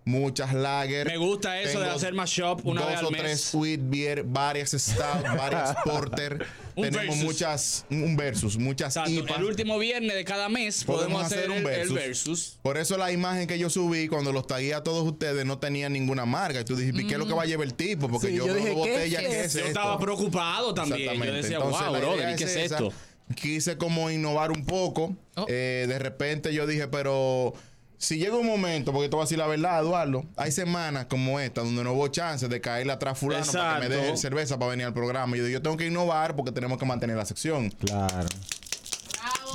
muchas 0.07 0.53
Lager. 0.53 1.05
Me 1.07 1.17
gusta 1.17 1.59
eso 1.61 1.79
de 1.79 1.89
hacer 1.89 2.13
mashup 2.13 2.65
una 2.65 2.81
dos 2.81 2.89
vez 2.89 2.99
al 2.99 3.05
o 3.05 3.11
mes. 3.11 3.21
tres 3.21 3.49
Wheat 3.53 3.79
Beer, 3.83 4.23
varias 4.23 4.71
Stout, 4.71 5.23
varias 5.37 5.75
Porter. 5.85 6.45
Un 6.75 6.83
tenemos 6.83 7.07
versus. 7.07 7.23
muchas, 7.23 7.85
un 7.89 8.15
versus, 8.15 8.57
muchas 8.57 8.95
Exacto. 8.95 9.11
IPAs. 9.11 9.37
El 9.39 9.43
último 9.45 9.79
viernes 9.79 10.13
de 10.15 10.23
cada 10.23 10.47
mes 10.47 10.83
podemos, 10.83 11.23
hacer, 11.23 11.45
el, 11.51 11.65
el 11.67 11.89
versus. 11.93 12.59
Por 12.61 12.77
eso 12.77 12.97
la 12.97 13.11
imagen 13.11 13.47
que 13.47 13.57
yo 13.59 13.69
subí 13.69 14.07
cuando 14.07 14.31
los 14.31 14.45
tagué 14.47 14.73
a 14.75 14.83
todos 14.83 15.05
ustedes 15.07 15.43
no 15.45 15.57
tenía 15.59 15.89
ninguna 15.89 16.25
marca. 16.25 16.61
Y 16.61 16.65
tú 16.65 16.75
dijiste, 16.75 17.05
¿qué 17.07 17.13
es 17.13 17.19
lo 17.19 17.25
que 17.27 17.33
va 17.33 17.43
a 17.43 17.45
llevar 17.47 17.65
el 17.65 17.73
tipo? 17.73 18.07
Porque 18.07 18.27
Sí, 18.27 18.35
yo, 18.35 18.45
yo 18.45 18.53
veo 18.53 18.63
dije, 18.63 18.75
dos 18.75 18.85
¿qué 18.85 18.91
botellas, 18.93 19.21
es 19.23 19.27
¿qué 19.29 19.39
es 19.39 19.45
eso? 19.47 19.57
Yo 19.59 19.65
esto? 19.65 19.79
estaba 19.79 19.99
preocupado 19.99 20.73
también. 20.73 20.99
Yo 20.99 21.11
Exactamente. 21.11 21.41
decía, 21.41 21.57
Entonces, 21.57 21.87
wow, 21.87 21.97
brother, 21.97 22.19
idea 22.19 22.31
¿y 22.31 22.35
qué 22.37 22.43
es 22.43 22.55
esa. 22.55 22.75
esto? 22.77 22.93
Quise 23.35 23.77
como 23.77 24.09
innovar 24.11 24.51
un 24.51 24.63
poco. 24.65 25.17
Oh. 25.35 25.45
Eh, 25.49 25.85
de 25.87 25.99
repente 25.99 26.53
yo 26.53 26.65
dije, 26.67 26.87
pero 26.87 27.53
si 27.97 28.17
llega 28.17 28.35
un 28.35 28.45
momento, 28.45 28.91
porque 28.91 29.09
te 29.09 29.15
voy 29.15 29.23
a 29.23 29.25
decir 29.25 29.37
la 29.37 29.47
verdad, 29.47 29.79
Eduardo, 29.81 30.23
hay 30.35 30.51
semanas 30.51 31.07
como 31.07 31.39
esta 31.39 31.61
donde 31.61 31.83
no 31.83 31.93
hubo 31.93 32.07
chance 32.09 32.47
de 32.47 32.61
caerle 32.61 32.93
atrás 32.93 33.17
fulano 33.17 33.51
para 33.51 33.79
que 33.81 33.89
me 33.89 33.95
deje 33.95 34.17
cerveza 34.17 34.59
para 34.59 34.71
venir 34.71 34.85
al 34.85 34.93
programa. 34.93 35.35
Y 35.35 35.39
yo 35.39 35.45
digo, 35.45 35.59
yo 35.59 35.61
tengo 35.63 35.77
que 35.77 35.87
innovar 35.87 36.35
porque 36.35 36.51
tenemos 36.51 36.77
que 36.77 36.85
mantener 36.85 37.17
la 37.17 37.25
sección. 37.25 37.69
Claro. 37.71 38.27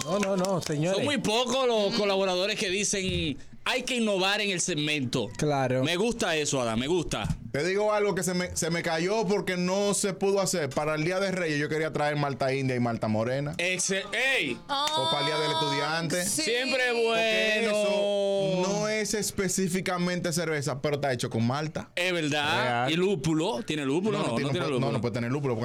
No, 0.05 0.19
no, 0.19 0.37
no, 0.37 0.61
señores. 0.61 0.97
Son 0.97 1.05
muy 1.05 1.19
pocos 1.19 1.67
los 1.67 1.94
colaboradores 1.94 2.59
que 2.59 2.69
dicen 2.69 3.39
hay 3.64 3.82
que 3.82 3.97
innovar 3.97 4.41
en 4.41 4.50
el 4.50 4.61
segmento. 4.61 5.29
Claro. 5.37 5.82
Me 5.85 5.97
gusta 5.97 6.37
eso, 6.37 6.61
Adam, 6.61 6.79
me 6.79 6.87
gusta. 6.87 7.26
Te 7.53 7.62
digo 7.64 7.93
algo 7.93 8.14
que 8.14 8.23
se 8.23 8.32
me, 8.32 8.56
se 8.56 8.70
me 8.70 8.82
cayó 8.82 9.26
porque 9.26 9.57
no 9.59 9.92
se 9.95 10.14
pudo 10.14 10.40
hacer. 10.40 10.71
Para 10.71 10.95
el 10.95 11.04
Día 11.04 11.21
de 11.21 11.31
Reyes 11.33 11.59
yo 11.61 11.69
quería 11.69 11.92
traer 11.92 12.16
Malta 12.16 12.52
India 12.54 12.75
y 12.75 12.81
Malta 12.81 13.09
Morena. 13.09 13.52
Exe- 13.59 14.04
¡Ey! 14.12 14.57
O 14.69 15.09
para 15.11 15.21
el 15.21 15.26
Día 15.26 15.38
del 15.38 15.50
Estudiante. 15.52 16.25
Sí. 16.25 16.42
Siempre 16.42 16.81
Porque 16.92 17.62
bueno. 17.66 18.62
eso 18.62 18.62
no 18.73 18.88
es 18.88 19.12
específicamente 19.14 20.33
cerveza, 20.33 20.81
pero 20.81 20.95
está 20.97 21.12
hecho 21.12 21.28
con 21.28 21.47
malta. 21.47 21.90
Es 21.95 22.12
verdad. 22.12 22.62
Real. 22.64 22.92
Y 22.92 22.97
lúpulo. 22.97 23.62
¿Tiene 23.66 23.85
lúpulo? 23.85 24.19
No, 24.19 24.28
no, 24.28 24.35
tiene, 24.35 24.50
tiene 24.50 24.66
no, 24.66 24.73
lúpulo. 24.73 24.92
no 24.92 25.00
puede 25.00 25.14
tener 25.14 25.31
lúpulo 25.31 25.57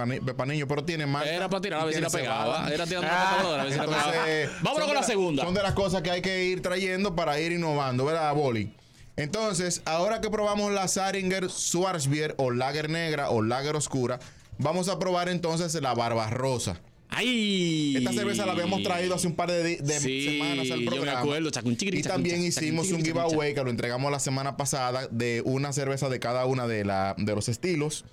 niño, 0.45 0.67
pero 0.67 0.83
tiene 0.83 1.05
malta. 1.05 1.29
Era 1.31 1.49
para 1.49 1.61
tirar 1.61 1.81
a 1.81 1.85
ver 1.85 1.95
si 1.95 2.01
la 2.01 2.09
pegaba. 2.09 2.67
Era 2.71 2.85
tirando 2.85 3.07
una 3.07 3.17
patada 3.17 3.61
a 3.61 3.63
ver 3.63 3.73
si 3.73 3.79
la 3.79 3.85
pegaba. 3.85 4.13
Vámonos 4.61 4.85
con 4.87 4.95
la- 4.95 5.03
segunda. 5.03 5.43
Son 5.43 5.53
de 5.53 5.63
las 5.63 5.73
cosas 5.73 6.01
que 6.01 6.11
hay 6.11 6.21
que 6.21 6.45
ir 6.45 6.61
trayendo 6.61 7.15
para 7.15 7.39
ir 7.39 7.51
innovando, 7.53 7.86
¿verdad, 7.95 8.33
Boli? 8.33 8.73
Entonces, 9.15 9.81
ahora 9.85 10.21
que 10.21 10.29
probamos 10.29 10.71
la 10.71 10.87
Saringer 10.87 11.49
Schwarzbier 11.49 12.35
o 12.37 12.51
Lager 12.51 12.89
Negra 12.89 13.29
o 13.29 13.41
Lager 13.41 13.75
Oscura, 13.75 14.19
vamos 14.57 14.89
a 14.89 14.99
probar 14.99 15.29
entonces 15.29 15.73
la 15.81 15.93
Barbarosa. 15.93 16.79
¡Ay! 17.09 17.95
Esta 17.97 18.11
cerveza 18.11 18.45
la 18.45 18.51
habíamos 18.51 18.83
traído 18.83 19.15
hace 19.15 19.27
un 19.27 19.35
par 19.35 19.49
de, 19.49 19.77
de 19.77 19.99
Sí, 19.99 20.25
semanas 20.39 20.69
al 20.71 20.79
yo 20.81 20.85
me 20.85 20.85
programa. 20.97 21.19
acuerdo, 21.21 21.49
chacun, 21.49 21.77
chiquiri, 21.77 21.99
y 21.99 22.03
también 22.03 22.43
hicimos 22.43 22.91
un 22.91 23.03
giveaway 23.03 23.53
que 23.55 23.63
lo 23.63 23.69
entregamos 23.69 24.11
la 24.11 24.19
semana 24.19 24.57
pasada 24.57 25.07
de 25.09 25.41
una 25.45 25.71
cerveza 25.71 26.09
de 26.09 26.19
cada 26.19 26.45
una 26.45 26.67
de, 26.67 26.83
la, 26.83 27.15
de 27.17 27.33
los 27.33 27.47
estilos 27.49 28.03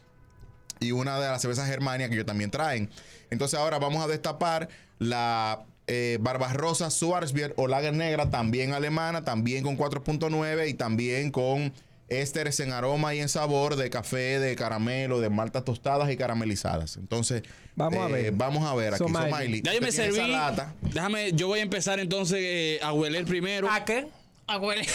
y 0.81 0.93
una 0.93 1.19
de 1.21 1.26
las 1.26 1.43
cervezas 1.43 1.69
Germania 1.69 2.09
que 2.09 2.14
ellos 2.14 2.26
también 2.26 2.50
traen. 2.50 2.88
Entonces 3.31 3.59
ahora 3.59 3.78
vamos 3.81 4.02
a 4.02 4.07
destapar 4.07 4.69
la 5.00 5.64
eh, 5.87 6.19
Barbarosa 6.21 6.91
Schwarzbier 6.91 7.53
o 7.57 7.67
Lager 7.69 7.93
Negra, 7.95 8.31
también 8.31 8.73
alemana, 8.73 9.25
también 9.25 9.62
con 9.62 9.76
4.9 9.76 10.69
y 10.69 10.75
también 10.75 11.31
con 11.31 11.73
ésteres 12.09 12.61
en 12.61 12.71
aroma 12.73 13.14
y 13.14 13.21
en 13.21 13.29
sabor 13.29 13.76
de 13.76 13.88
café, 13.91 14.38
de 14.38 14.55
caramelo, 14.57 15.21
de 15.21 15.31
maltas 15.31 15.64
tostadas 15.64 16.11
y 16.11 16.17
caramelizadas. 16.17 16.97
Entonces, 16.97 17.43
Vamos 17.76 17.99
a 17.99 18.09
eh, 18.09 18.12
ver. 18.12 18.33
Vamos 18.33 18.64
a 18.64 18.75
ver 18.75 18.95
aquí. 18.95 19.03
Somaili. 19.05 19.31
Somaili, 19.31 19.62
Ya 19.62 19.73
yo 19.75 19.81
me 19.81 19.88
usted 19.88 20.03
tiene 20.05 20.17
serví. 20.17 20.31
esa 20.33 20.41
lata. 20.50 20.75
Déjame, 20.83 21.33
yo 21.33 21.49
voy 21.49 21.59
a 21.61 21.62
empezar 21.62 21.99
entonces 21.99 22.38
eh, 22.41 22.79
a 22.83 22.93
hueler 22.93 23.25
primero. 23.25 23.69
¿A 23.71 23.85
qué? 23.85 24.07
Abuela. 24.47 24.83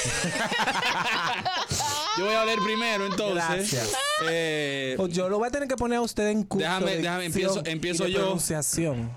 Yo 2.18 2.26
voy 2.26 2.36
a 2.36 2.42
oler 2.44 2.60
primero 2.64 3.06
entonces. 3.08 3.72
Gracias. 3.72 3.94
Eh, 4.30 4.94
Pues 4.98 5.14
yo 5.14 5.30
lo 5.30 5.40
voy 5.40 5.48
a 5.48 5.52
tener 5.52 5.68
que 5.68 5.76
poner 5.78 5.98
a 5.98 6.02
usted 6.02 6.28
en 6.28 6.44
curso. 6.44 6.68
Déjame- 6.68 6.92
de 6.92 6.98
déjame, 6.98 7.26
empiezo- 7.28 7.62
empiezo 7.66 8.04
y 8.04 8.08
de 8.08 8.14
yo. 8.14 8.20
pronunciación. 8.20 9.10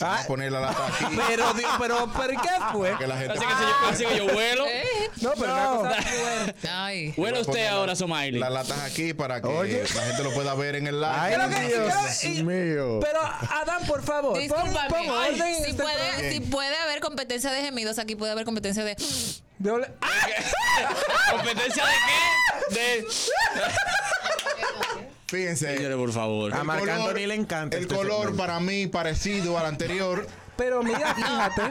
Vamos 0.00 0.20
a 0.20 0.26
poner 0.26 0.52
la 0.52 0.60
lata 0.60 0.86
aquí. 0.86 1.04
Pero, 1.28 1.52
Dios, 1.54 1.70
pero, 1.78 2.10
pero, 2.16 2.40
¿qué 2.40 2.48
fue? 2.72 2.96
que 2.98 3.06
la 3.06 3.16
gente 3.16 3.32
Así 3.34 3.44
que, 3.46 3.54
si 3.54 3.60
yo, 3.62 3.88
así 3.90 4.04
que 4.06 4.16
yo 4.16 4.32
vuelo. 4.32 4.64
¿Eh? 4.68 4.84
No, 5.20 5.32
pero 5.32 5.52
una 5.52 5.64
No. 5.64 5.76
cosa. 5.78 5.96
Ay. 6.70 7.12
Vuela 7.16 7.40
usted 7.40 7.66
ahora, 7.66 7.92
la- 7.92 7.96
Somaili. 7.96 8.38
Las 8.38 8.52
latas 8.52 8.78
aquí 8.80 9.12
para 9.14 9.40
que 9.40 9.48
Oye. 9.48 9.82
la 9.94 10.02
gente 10.04 10.22
lo 10.22 10.32
pueda 10.32 10.54
ver 10.54 10.76
en 10.76 10.86
el 10.86 11.00
live. 11.00 11.12
Ay, 11.12 11.34
Creo 11.34 11.48
que- 11.48 11.66
Dios 11.66 12.24
y- 12.24 12.42
mío. 12.44 13.00
Pero, 13.02 13.20
Adán, 13.20 13.84
por 13.86 14.02
favor, 14.02 14.32
pon, 14.34 14.40
Discúlpame. 14.42 14.88
pon 14.88 15.08
orden 15.10 15.42
en 15.42 15.54
si, 15.64 15.70
este 15.70 15.82
puede, 15.82 16.32
si 16.32 16.40
puede 16.40 16.76
haber 16.76 17.00
competencia 17.00 17.50
de 17.50 17.62
gemidos, 17.62 17.98
aquí 17.98 18.14
puede 18.14 18.32
haber 18.32 18.44
competencia 18.44 18.84
de. 18.84 18.96
De 19.58 19.70
ole- 19.72 19.90
¡Ah! 20.00 21.32
¿Competencia 21.32 21.84
de 21.84 21.92
qué? 22.68 22.74
De... 22.74 23.04
Fíjense. 25.28 25.76
Señores, 25.76 25.96
por 25.96 26.12
favor. 26.12 26.52
A 26.54 26.58
el 26.58 26.64
Marc 26.64 26.80
color- 26.80 26.94
Anthony 27.00 27.26
le 27.26 27.34
encanta 27.34 27.76
El 27.76 27.82
este 27.84 27.94
color 27.94 28.16
segmento. 28.20 28.36
para 28.36 28.60
mí 28.60 28.86
parecido 28.86 29.58
al 29.58 29.66
anterior. 29.66 30.26
Pero 30.56 30.82
mira, 30.82 31.14
fíjate. 31.14 31.62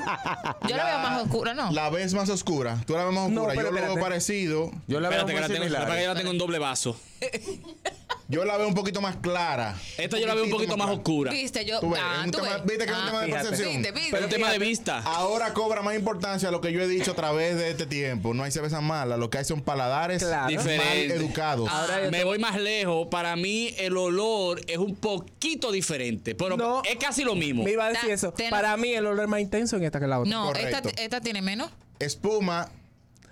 Yo 0.69 0.77
la 0.77 0.85
veo 0.85 0.99
más 0.99 1.23
oscura, 1.23 1.53
¿no? 1.53 1.71
La 1.71 1.89
ves 1.89 2.13
más 2.13 2.29
oscura. 2.29 2.77
Tú 2.85 2.93
la 2.93 3.03
ves 3.05 3.13
más 3.13 3.29
No, 3.29 3.41
oscura. 3.41 3.55
pero 3.55 3.67
yo 3.67 3.71
lo 3.71 3.71
veo 3.73 3.83
espérate. 3.83 4.01
parecido. 4.01 4.71
Yo 4.87 4.99
la 5.01 5.09
veo 5.09 5.19
Espérate, 5.19 5.33
que 5.33 5.41
la 5.41 5.47
tengo, 5.47 5.65
espérate 5.65 5.97
que 5.97 6.03
yo 6.03 6.13
la 6.13 6.19
tengo 6.19 6.31
en 6.31 6.37
doble 6.37 6.59
vaso. 6.59 6.97
Yo 8.29 8.43
la 8.43 8.57
veo 8.57 8.67
un 8.67 8.73
poquito 8.73 8.99
más 8.99 9.15
clara. 9.17 9.73
Esta 9.97 10.19
yo 10.19 10.27
la 10.27 10.33
veo 10.35 10.43
un 10.43 10.49
poquito 10.49 10.75
más 10.75 10.89
oscura. 10.89 11.31
Viste, 11.31 11.63
yo. 11.63 11.79
Ves, 11.81 11.99
ah, 12.03 12.17
es 12.19 12.25
un 12.25 12.31
tú 12.31 12.39
tema- 12.39 12.53
ves. 12.57 12.65
viste 12.65 12.85
que 12.85 12.91
es 12.91 12.97
un 12.97 13.03
Ah, 13.03 13.05
tema 13.07 13.21
de 13.21 13.27
percepción. 13.31 13.69
Viste, 13.69 13.91
viste. 13.93 14.11
Pero 14.11 14.27
tema 14.27 14.51
de 14.51 14.59
vista. 14.59 14.99
Ahora 15.05 15.53
cobra 15.53 15.81
más 15.81 15.95
importancia 15.95 16.51
lo 16.51 16.59
que 16.59 16.73
yo 16.73 16.81
he 16.81 16.87
dicho 16.89 17.11
a 17.11 17.15
través 17.15 17.55
de 17.55 17.69
este 17.69 17.85
tiempo. 17.85 18.33
No 18.33 18.43
hay 18.43 18.51
cerveza 18.51 18.81
mala. 18.81 19.15
Lo 19.15 19.29
que 19.29 19.37
hay 19.37 19.45
son 19.45 19.61
paladares 19.61 20.21
Claro. 20.23 20.47
Diferente. 20.49 20.83
mal 21.09 21.17
educados. 21.21 21.69
Ahora 21.69 22.03
yo 22.03 22.11
Me 22.11 22.25
voy 22.25 22.37
más 22.37 22.59
lejos. 22.59 23.07
Para 23.09 23.35
mí, 23.37 23.73
el 23.77 23.95
olor 23.95 24.59
es 24.67 24.77
un 24.77 24.95
poquito 24.95 25.71
diferente. 25.71 26.35
Pero 26.35 26.57
No. 26.57 26.81
es 26.83 26.97
casi 26.97 27.23
lo 27.23 27.33
mismo. 27.33 27.63
Me 27.63 27.71
iba 27.71 27.85
a 27.85 27.89
decir 27.89 28.09
Ta- 28.09 28.13
eso. 28.13 28.33
Para 28.49 28.75
mí, 28.75 28.89
el 28.93 29.05
olor 29.05 29.23
es 29.23 29.29
más 29.29 29.39
intenso 29.39 29.77
en 29.77 29.85
esta 29.85 30.01
que 30.01 30.07
la 30.07 30.19
otra. 30.19 30.29
No, 30.29 30.51
esta 30.53 31.21
tiene 31.21 31.41
menos. 31.41 31.71
Espuma. 31.99 32.69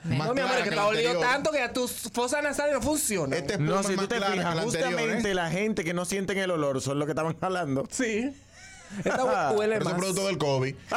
Más 0.06 0.28
No, 0.28 0.34
mi 0.36 0.42
amor, 0.42 0.56
es 0.58 0.64
que 0.64 0.70
te 0.70 0.76
ha 0.76 0.78
la 0.78 0.88
olido 0.88 1.10
anterior. 1.10 1.32
tanto 1.32 1.52
que 1.52 1.62
a 1.62 1.74
tus 1.74 1.92
fosas 2.14 2.44
nasales 2.44 2.74
no 2.76 2.82
funcionan. 2.82 3.34
Este 3.38 3.54
espuma 3.54 3.70
No, 3.72 3.80
es 3.82 3.88
si 3.88 3.96
tú 3.96 4.08
te 4.08 4.16
fijas, 4.16 4.36
la 4.38 4.42
anterior, 4.62 4.64
justamente 4.64 5.32
¿eh? 5.32 5.36
la 5.36 5.50
gente 5.50 5.84
que 5.84 5.94
no 5.94 6.06
sienten 6.06 6.38
el 6.38 6.52
olor 6.52 6.80
son 6.82 7.00
los 7.00 7.06
que 7.06 7.12
estaban 7.12 7.38
jalando. 7.40 7.88
Sí. 7.90 8.32
Esta 9.00 9.52
huele 9.52 9.80
más. 9.80 9.94
es 9.94 10.00
producto 10.00 10.28
del 10.28 10.38
COVID. 10.38 10.76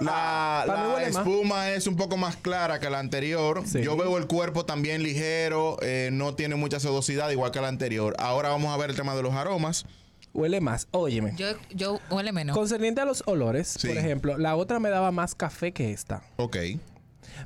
La, 0.00 0.64
más. 0.66 1.02
espuma 1.08 1.70
es 1.70 1.86
un 1.86 1.96
poco 1.96 2.16
más 2.16 2.36
clara 2.36 2.78
que 2.80 2.90
la 2.90 2.98
anterior. 2.98 3.62
Sí. 3.66 3.82
Yo 3.82 3.96
veo 3.96 4.18
el 4.18 4.26
cuerpo 4.26 4.64
también 4.66 5.02
ligero, 5.02 5.78
eh, 5.82 6.10
no 6.12 6.34
tiene 6.34 6.54
mucha 6.54 6.80
sedosidad, 6.80 7.30
igual 7.30 7.50
que 7.50 7.60
la 7.60 7.68
anterior. 7.68 8.14
Ahora 8.18 8.50
vamos 8.50 8.72
a 8.72 8.76
ver 8.76 8.90
el 8.90 8.96
tema 8.96 9.14
de 9.16 9.22
los 9.22 9.32
aromas. 9.34 9.86
Huele 10.34 10.60
más. 10.60 10.88
Óyeme. 10.90 11.32
Yo, 11.36 11.46
yo 11.70 12.00
huele 12.10 12.32
menos. 12.32 12.56
Concerniente 12.56 13.00
a 13.00 13.04
los 13.04 13.22
olores, 13.26 13.68
Sí. 13.78 13.88
por 13.88 13.96
ejemplo, 13.96 14.36
la 14.36 14.56
otra 14.56 14.78
me 14.80 14.90
daba 14.90 15.10
más 15.10 15.34
café 15.34 15.72
que 15.72 15.92
esta. 15.92 16.22
Ok. 16.36 16.56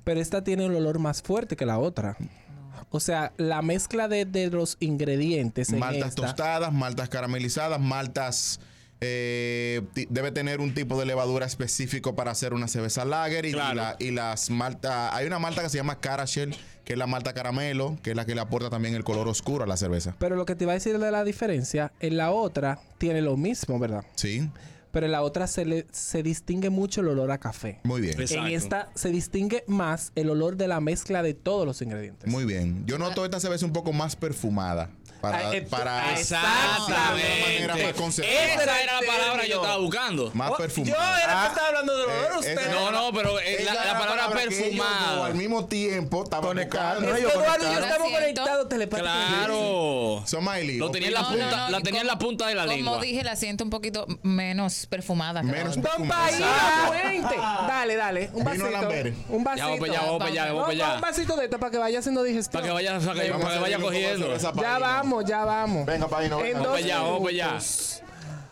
Pero 0.05 0.21
esta 0.21 0.43
tiene 0.45 0.67
el 0.67 0.75
olor 0.75 0.99
más 0.99 1.23
fuerte 1.23 1.57
que 1.57 1.67
la 1.67 1.79
otra. 1.79 2.17
O 2.91 3.01
sea, 3.01 3.33
la 3.37 3.61
mezcla 3.63 4.09
de, 4.09 4.25
de 4.25 4.49
los 4.51 4.77
ingredientes 4.81 5.71
en 5.73 5.79
Maltas 5.79 6.11
esta, 6.11 6.23
tostadas, 6.27 6.73
maltas 6.73 7.09
caramelizadas, 7.09 7.81
maltas. 7.81 8.61
eh, 9.01 9.83
debe 10.11 10.33
tener 10.33 10.61
un 10.61 10.75
tipo 10.75 10.99
de 10.99 11.07
levadura 11.07 11.47
específico 11.47 12.17
para 12.17 12.33
hacer 12.33 12.53
una 12.53 12.67
cerveza 12.67 13.05
lager 13.05 13.47
y, 13.47 13.53
Claro. 13.53 13.73
y 13.73 13.77
la- 13.77 13.97
y 14.01 14.11
las 14.11 14.51
maltas. 14.51 15.13
Hay 15.15 15.27
una 15.27 15.39
malta 15.39 15.63
que 15.63 15.69
se 15.69 15.77
llama 15.77 16.01
Carashell, 16.01 16.55
que 16.85 16.95
es 16.95 16.99
la 16.99 17.07
malta 17.07 17.33
caramelo, 17.33 17.97
que 18.03 18.11
es 18.11 18.17
la 18.17 18.25
que 18.27 18.35
le 18.35 18.41
aporta 18.41 18.71
también 18.71 18.95
el 18.97 19.05
color 19.05 19.29
oscuro 19.29 19.63
a 19.65 19.67
la 19.69 19.77
cerveza. 19.77 20.17
Pero 20.19 20.35
lo 20.35 20.45
que 20.47 20.57
te 20.57 20.65
iba 20.65 20.73
a 20.73 20.75
decir 20.75 20.99
de 20.99 21.11
la 21.13 21.23
diferencia, 21.23 21.93
en 22.01 22.17
la 22.17 22.31
otra 22.33 22.81
tiene 22.99 23.21
lo 23.23 23.37
mismo, 23.37 23.79
¿verdad? 23.79 24.05
Sí, 24.17 24.49
Pero 24.99 25.07
en 25.07 25.13
la 25.13 25.23
otra 25.23 25.47
se, 25.47 25.65
le, 25.65 25.87
se 25.93 26.25
distingue 26.25 26.71
mucho 26.71 27.03
el 27.03 27.09
olor 27.09 27.31
a 27.31 27.39
café. 27.39 27.79
muy 27.85 28.01
bien. 28.01 28.21
Exacto. 28.21 28.47
En 28.49 28.53
esta 28.53 28.91
se 28.97 29.11
distingue 29.11 29.63
más 29.69 30.11
el 30.17 30.29
olor 30.29 30.57
de 30.57 30.67
la 30.67 30.81
mezcla 30.81 31.23
de 31.23 31.35
todos 31.35 31.65
los 31.65 31.81
ingredientes. 31.83 32.29
Muy 32.29 32.45
bien. 32.45 32.83
Yo 32.85 32.99
noto 32.99 33.25
esta 33.25 33.39
cerveza 33.39 33.65
un 33.65 33.73
poco 33.73 33.93
más 33.93 34.17
perfumada. 34.17 34.91
Para, 35.21 35.39
Ah, 35.39 35.57
eh, 35.57 35.63
para 35.63 36.05
ah, 36.05 36.13
Exactamente. 36.13 37.65
Esa 37.65 37.77
más 37.77 37.93
concentrada. 37.95 38.45
Esa 38.55 38.63
era 38.83 39.01
la 39.01 39.07
palabra 39.07 39.43
que 39.43 39.49
yo 39.49 39.57
estaba 39.57 39.77
buscando. 39.79 40.31
más 40.35 40.51
Oh, 40.53 40.57
perfumada. 40.57 40.97
Yo 40.97 41.25
era 41.25 41.41
que 41.43 41.47
estaba 41.49 41.67
hablando 41.69 41.97
del 41.97 42.05
olor, 42.07 42.33
Eh, 42.33 42.39
usted. 42.39 42.71
No, 42.73 42.91
no, 42.93 43.13
pero 43.13 43.41
eh, 43.41 43.63
la, 43.65 43.75
la 43.75 43.83
era 43.85 43.99
palabra 43.99 44.43
ellos 44.43 44.55
perfumada. 44.55 45.27
al 45.27 45.35
mismo 45.35 45.65
tiempo 45.67 46.23
estaban 46.25 46.47
Conectados. 46.47 47.03
buscando. 47.03 47.15
Es 47.17 47.19
ellos 47.21 47.33
que 47.33 47.39
Eduardo 47.39 47.57
y 47.57 47.59
yo 47.59 47.69
conectaron. 47.69 47.91
estamos 47.91 48.13
conectados 48.21 48.69
telepáticamente. 48.69 49.35
Claro. 49.39 50.23
Somaili. 50.27 50.77
Lo 50.79 50.91
tenía 50.91 51.09
en 51.09 51.15
la 51.15 51.21
No, 51.23 51.29
punta, 51.31 51.51
no, 51.51 51.57
no, 51.65 51.71
la 51.71 51.81
tenía 51.81 52.01
en 52.01 52.07
como- 52.07 52.15
la 52.15 52.19
punta 52.27 52.47
de 52.47 52.55
la 52.55 52.63
Como 52.65 52.77
lengua. 52.77 53.01
dije, 53.01 53.25
la 53.25 53.37
siento 53.37 53.65
un 53.65 53.71
poquito 53.71 54.07
menos 54.23 54.87
perfumada. 54.87 55.43
Menos 55.43 55.77
perfumada. 55.79 56.31
Dale, 57.69 57.97
dale. 57.97 58.31
Un 58.33 58.45
vasito. 58.45 58.67
Un 59.31 59.45
vasito. 59.45 59.57
Ya 59.59 59.67
vamos 59.67 59.81
vamos 59.81 59.97
vamos 60.07 60.19
para 60.19 60.31
No, 60.53 60.67
allá. 60.69 60.95
Un 60.95 61.01
vasito 61.01 61.37
de 61.37 61.45
esta 61.45 61.59
para 61.59 61.71
que 61.71 61.79
vaya 61.79 61.99
haciendo 61.99 62.23
digestión. 62.23 62.53
Para 62.63 62.67
que 62.67 62.73
vaya, 62.73 62.99
para 63.01 63.21
que, 63.23 63.31
Vamos 63.31 63.45
para 63.45 63.55
que 63.55 63.59
a 63.59 63.63
vaya 63.63 63.77
hacerle 63.77 63.77
un 63.77 63.83
poco 63.83 63.91
de 63.91 64.03
cogiendo. 64.03 64.37
Ya 64.37 64.53
Paino. 64.53 65.08
Vamos, 65.09 65.25
ya 65.29 65.45
vamos. 65.45 65.87
Venga, 65.87 66.09
Paino, 66.09 66.39
En 66.39 66.45
venga. 66.45 66.59
dos 66.59 66.67
Vamos 66.69 66.81
para 66.81 66.85
allá, 66.87 67.01
vamos 67.03 67.19
para 67.21 67.31
allá. 67.31 67.47
minutos. 67.49 68.03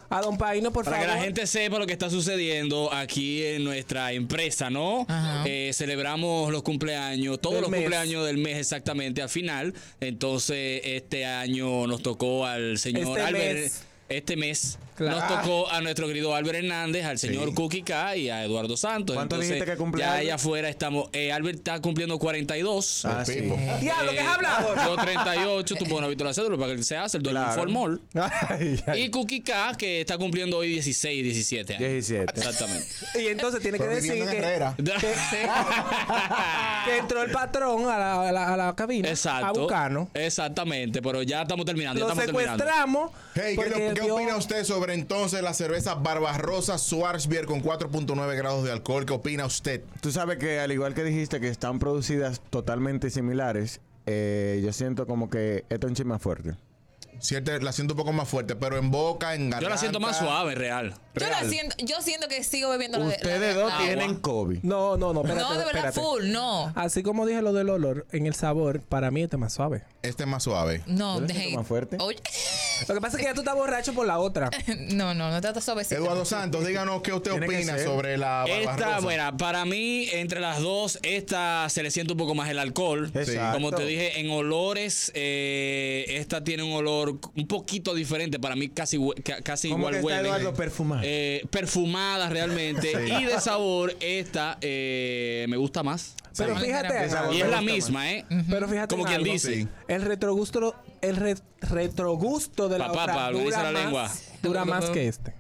A 0.09 0.21
Don 0.21 0.39
Paino, 0.39 0.71
por 0.73 0.85
Para 0.85 0.99
favor. 0.99 1.11
que 1.11 1.17
la 1.19 1.25
gente 1.25 1.47
sepa 1.49 1.79
lo 1.81 1.87
que 1.87 1.93
está 1.93 2.09
sucediendo 2.09 2.93
aquí 2.95 3.45
en 3.45 3.65
nuestra 3.65 4.13
empresa, 4.13 4.71
¿no? 4.71 5.05
Ajá. 5.09 5.43
Eh, 5.45 5.73
celebramos 5.75 6.53
los 6.53 6.63
cumpleaños, 6.63 7.41
todos 7.41 7.55
Del 7.57 7.63
los 7.63 7.71
mes. 7.73 7.81
cumpleaños 7.81 8.25
del 8.25 8.39
mes 8.39 8.57
exactamente 8.57 9.21
al 9.21 9.29
final. 9.29 9.75
Entonces, 10.01 10.81
este 10.85 11.27
año 11.27 11.89
nos 11.89 12.03
tocó 12.03 12.47
al 12.47 12.79
señor 12.79 13.19
Este 13.19 13.21
Albert. 13.23 13.55
mes. 13.59 13.83
Este 14.09 14.37
mes 14.37 14.79
Claro. 14.97 15.19
nos 15.21 15.29
tocó 15.29 15.71
a 15.71 15.81
nuestro 15.81 16.07
querido 16.09 16.35
Albert 16.35 16.59
Hernández, 16.59 17.05
al 17.05 17.19
señor 17.19 17.49
Sí. 17.51 17.55
Cookie 17.55 17.83
K 17.83 18.17
y 18.17 18.31
a 18.31 18.45
Eduardo 18.45 18.77
Santos. 18.77 19.15
¿Cuánto 19.15 19.37
Entonces, 19.37 19.55
dijiste 19.55 19.73
que 19.73 19.77
cumple 19.79 20.01
Ya 20.01 20.13
Albert? 20.13 20.23
allá 20.25 20.35
afuera 20.37 20.69
estamos. 20.69 21.09
eh, 21.13 21.33
Albert 21.33 21.59
está 21.59 21.81
cumpliendo 21.81 22.19
42. 22.19 23.05
Ah, 23.05 23.25
sí. 23.25 23.35
Pipo. 23.43 23.57
Diablo, 23.81 24.11
¿qué 24.13 24.19
Eh, 24.19 24.21
has 24.21 24.35
hablado? 24.37 24.75
Yo 24.75 24.97
38, 24.97 25.75
tú 25.77 25.85
pones 25.87 26.09
visto 26.09 26.25
la 26.25 26.35
cédula 26.35 26.57
para 26.57 26.75
que 26.75 26.83
se 26.83 26.97
hace 26.97 27.19
el 27.19 27.23
dueño 27.23 27.39
Claro. 27.41 27.53
informol. 27.53 28.01
Ay, 28.49 28.81
ay. 28.87 29.03
Y 29.03 29.11
Cookie 29.11 29.43
K, 29.43 29.75
que 29.77 30.01
está 30.01 30.17
cumpliendo 30.19 30.59
hoy 30.59 30.69
16, 30.69 31.23
17 31.23 31.77
años. 31.77 31.89
17. 31.91 32.33
Exactamente. 32.37 32.87
Y 33.21 33.27
entonces 33.29 33.61
tiene 33.63 33.79
que 33.79 33.87
decir 33.87 34.13
en 34.13 34.29
que, 34.29 34.37
entró 36.99 37.23
el 37.23 37.31
patrón 37.31 37.89
a 37.89 37.99
la, 37.99 38.29
a 38.29 38.33
la, 38.33 38.53
a 38.53 38.57
la 38.57 38.75
cabina 38.77 39.09
Exacto. 39.09 39.47
a 39.47 39.53
buscarnos. 39.53 40.09
Exactamente, 40.15 41.03
pero 41.03 41.23
ya 41.23 41.43
estamos 41.43 41.65
terminando. 41.67 41.99
Ya 42.01 42.07
Lo 42.07 42.13
estamos 42.13 42.27
terminando. 42.27 42.65
secuestramos. 42.65 43.11
Hey, 43.35 43.57
¿qué, 43.57 43.93
qué 43.95 44.11
opina 44.11 44.37
usted 44.37 44.65
sobre 44.65 44.86
entonces 44.91 45.43
la 45.43 45.55
cerveza 45.55 45.95
Barbarrosa 45.95 46.79
Schwarzbier 46.79 47.47
con 47.47 47.63
4.9 47.63 48.37
grados 48.37 48.65
de 48.65 48.73
alcohol? 48.73 49.07
¿Qué 49.07 49.13
opina 49.13 49.47
usted? 49.47 49.83
Tú 50.01 50.11
sabes 50.13 50.39
que 50.39 50.61
al 50.61 50.73
igual 50.73 50.95
que 50.95 51.05
dijiste 51.05 51.41
que 51.41 51.49
están 51.49 51.79
producidas 51.79 52.41
totalmente 52.51 53.11
similares, 53.11 53.81
eh, 54.07 54.61
yo 54.65 54.73
siento 54.73 55.07
como 55.07 55.29
que 55.31 55.65
esta 55.69 55.87
es 55.87 55.91
un 55.91 55.95
chisme 55.95 56.19
fuerte. 56.19 56.57
Cierto, 57.21 57.57
la 57.59 57.73
siento 57.73 57.95
un 57.95 57.99
poco 57.99 58.13
más 58.13 58.29
fuerte, 58.29 58.57
pero 58.57 58.77
en 58.79 58.91
boca, 58.91 59.35
en 59.35 59.51
garganta. 59.51 59.63
Yo 59.65 59.69
la 59.71 59.77
siento 59.79 60.01
más 60.01 60.19
suave, 60.19 60.55
real. 60.55 60.95
Yo 61.15 61.29
la 61.29 61.45
siento, 61.45 61.75
yo 61.79 62.03
siento 62.03 62.29
que 62.29 62.45
sigo 62.45 62.69
bebiendo 62.71 62.99
la 62.99 63.05
de- 63.07 63.11
la 63.13 63.17
Ustedes 63.17 63.41
de- 63.41 63.55
dos 63.55 63.71
la 63.73 63.79
tienen. 63.79 64.17
COVID. 64.17 64.59
No, 64.63 64.97
no, 64.99 65.15
no, 65.15 65.21
espérate. 65.23 65.43
No, 65.43 65.51
de 65.59 65.65
verdad, 65.65 65.87
espérate. 65.89 66.01
full, 66.01 66.31
no. 66.31 66.73
Así 66.77 67.03
como 67.03 67.25
dije 67.25 67.41
lo 67.41 67.53
del 67.55 67.71
olor, 67.71 68.07
en 68.13 68.27
el 68.27 68.35
sabor, 68.35 68.81
para 68.83 69.11
mí 69.11 69.23
este 69.23 69.37
es 69.37 69.41
más 69.41 69.55
suave. 69.55 69.83
Este 70.03 70.25
es 70.25 70.29
más 70.29 70.43
suave. 70.43 70.83
No, 70.87 71.15
Yo 71.15 71.21
la 71.23 71.27
de 71.29 71.35
siento 71.35 71.59
más 71.59 71.67
fuerte. 71.67 71.97
Oye, 72.01 72.19
Lo 72.87 72.95
que 72.95 73.01
pasa 73.01 73.17
es 73.17 73.23
que 73.23 73.29
ya 73.31 73.35
tú 73.35 73.41
estás 73.41 73.55
borracho 73.55 73.95
por 73.95 74.07
la 74.07 74.19
otra. 74.19 74.51
no, 74.93 75.15
no, 75.15 75.31
no 75.31 75.41
trata 75.41 75.63
suavecito. 75.63 75.95
Eduardo 76.03 76.27
Santos, 76.27 76.67
díganos 76.67 77.01
qué 77.01 77.15
usted 77.15 77.31
Tiene 77.31 77.47
opina 77.47 77.79
sobre 77.79 78.19
la 78.19 78.45
Esta, 78.47 79.01
bueno, 79.01 79.35
para 79.39 79.65
mí, 79.65 80.09
entre 80.13 80.41
las 80.41 80.61
dos, 80.61 80.99
esta 81.03 81.67
se 81.71 81.83
le 81.83 81.91
siente 81.91 82.13
un 82.13 82.19
poco 82.19 82.35
más 82.35 82.51
el 82.51 82.59
alcohol. 82.59 83.11
Exacto. 83.15 83.55
Como 83.55 83.73
te 83.73 83.85
dije, 83.87 84.21
en 84.21 84.31
olores, 84.31 85.11
eh, 85.15 86.05
esta 86.09 86.45
tiene 86.45 86.63
un 86.63 86.75
olor 86.75 87.06
un 87.11 87.47
poquito 87.49 87.95
diferente. 87.95 88.39
Para 88.39 88.57
mí, 88.57 88.69
casi, 88.69 88.99
casi 89.43 89.71
¿Cómo 89.71 89.91
igual 89.91 90.23
que 90.23 90.31
está 90.39 90.53
perfumado? 90.55 91.03
Eh, 91.05 91.45
perfumada 91.51 92.29
realmente. 92.29 92.93
Y 93.21 93.25
de 93.25 93.41
sabor, 93.41 93.95
esta 94.01 94.59
eh, 94.61 95.47
me 95.49 95.57
gusta 95.57 95.83
más. 95.83 96.15
Pero 96.37 96.59
Sí. 96.59 96.67
fíjate, 96.67 96.99
algo. 96.99 97.33
Y 97.33 97.41
es 97.41 97.49
la 97.49 97.61
misma, 97.63 98.11
¿eh? 98.13 98.25
pero 98.51 98.69
fíjate 98.69 98.95
Como 98.95 99.05
en 99.05 99.09
quien 99.09 99.21
algo. 99.23 99.33
dice. 99.33 99.55
Sí. 99.55 99.69
El 99.89 100.03
retrogusto, 100.03 100.75
el 101.01 101.17
re- 101.17 101.37
retrogusto 101.61 102.69
de 102.69 102.79
la 102.79 102.89
Papá, 102.89 103.03
otra 103.05 103.31
dura 103.31 103.63
la 103.63 103.71
más, 103.73 103.83
lengua. 103.85 104.11
dura 104.43 104.65
más 104.65 104.91
que 104.91 105.09
este. 105.09 105.35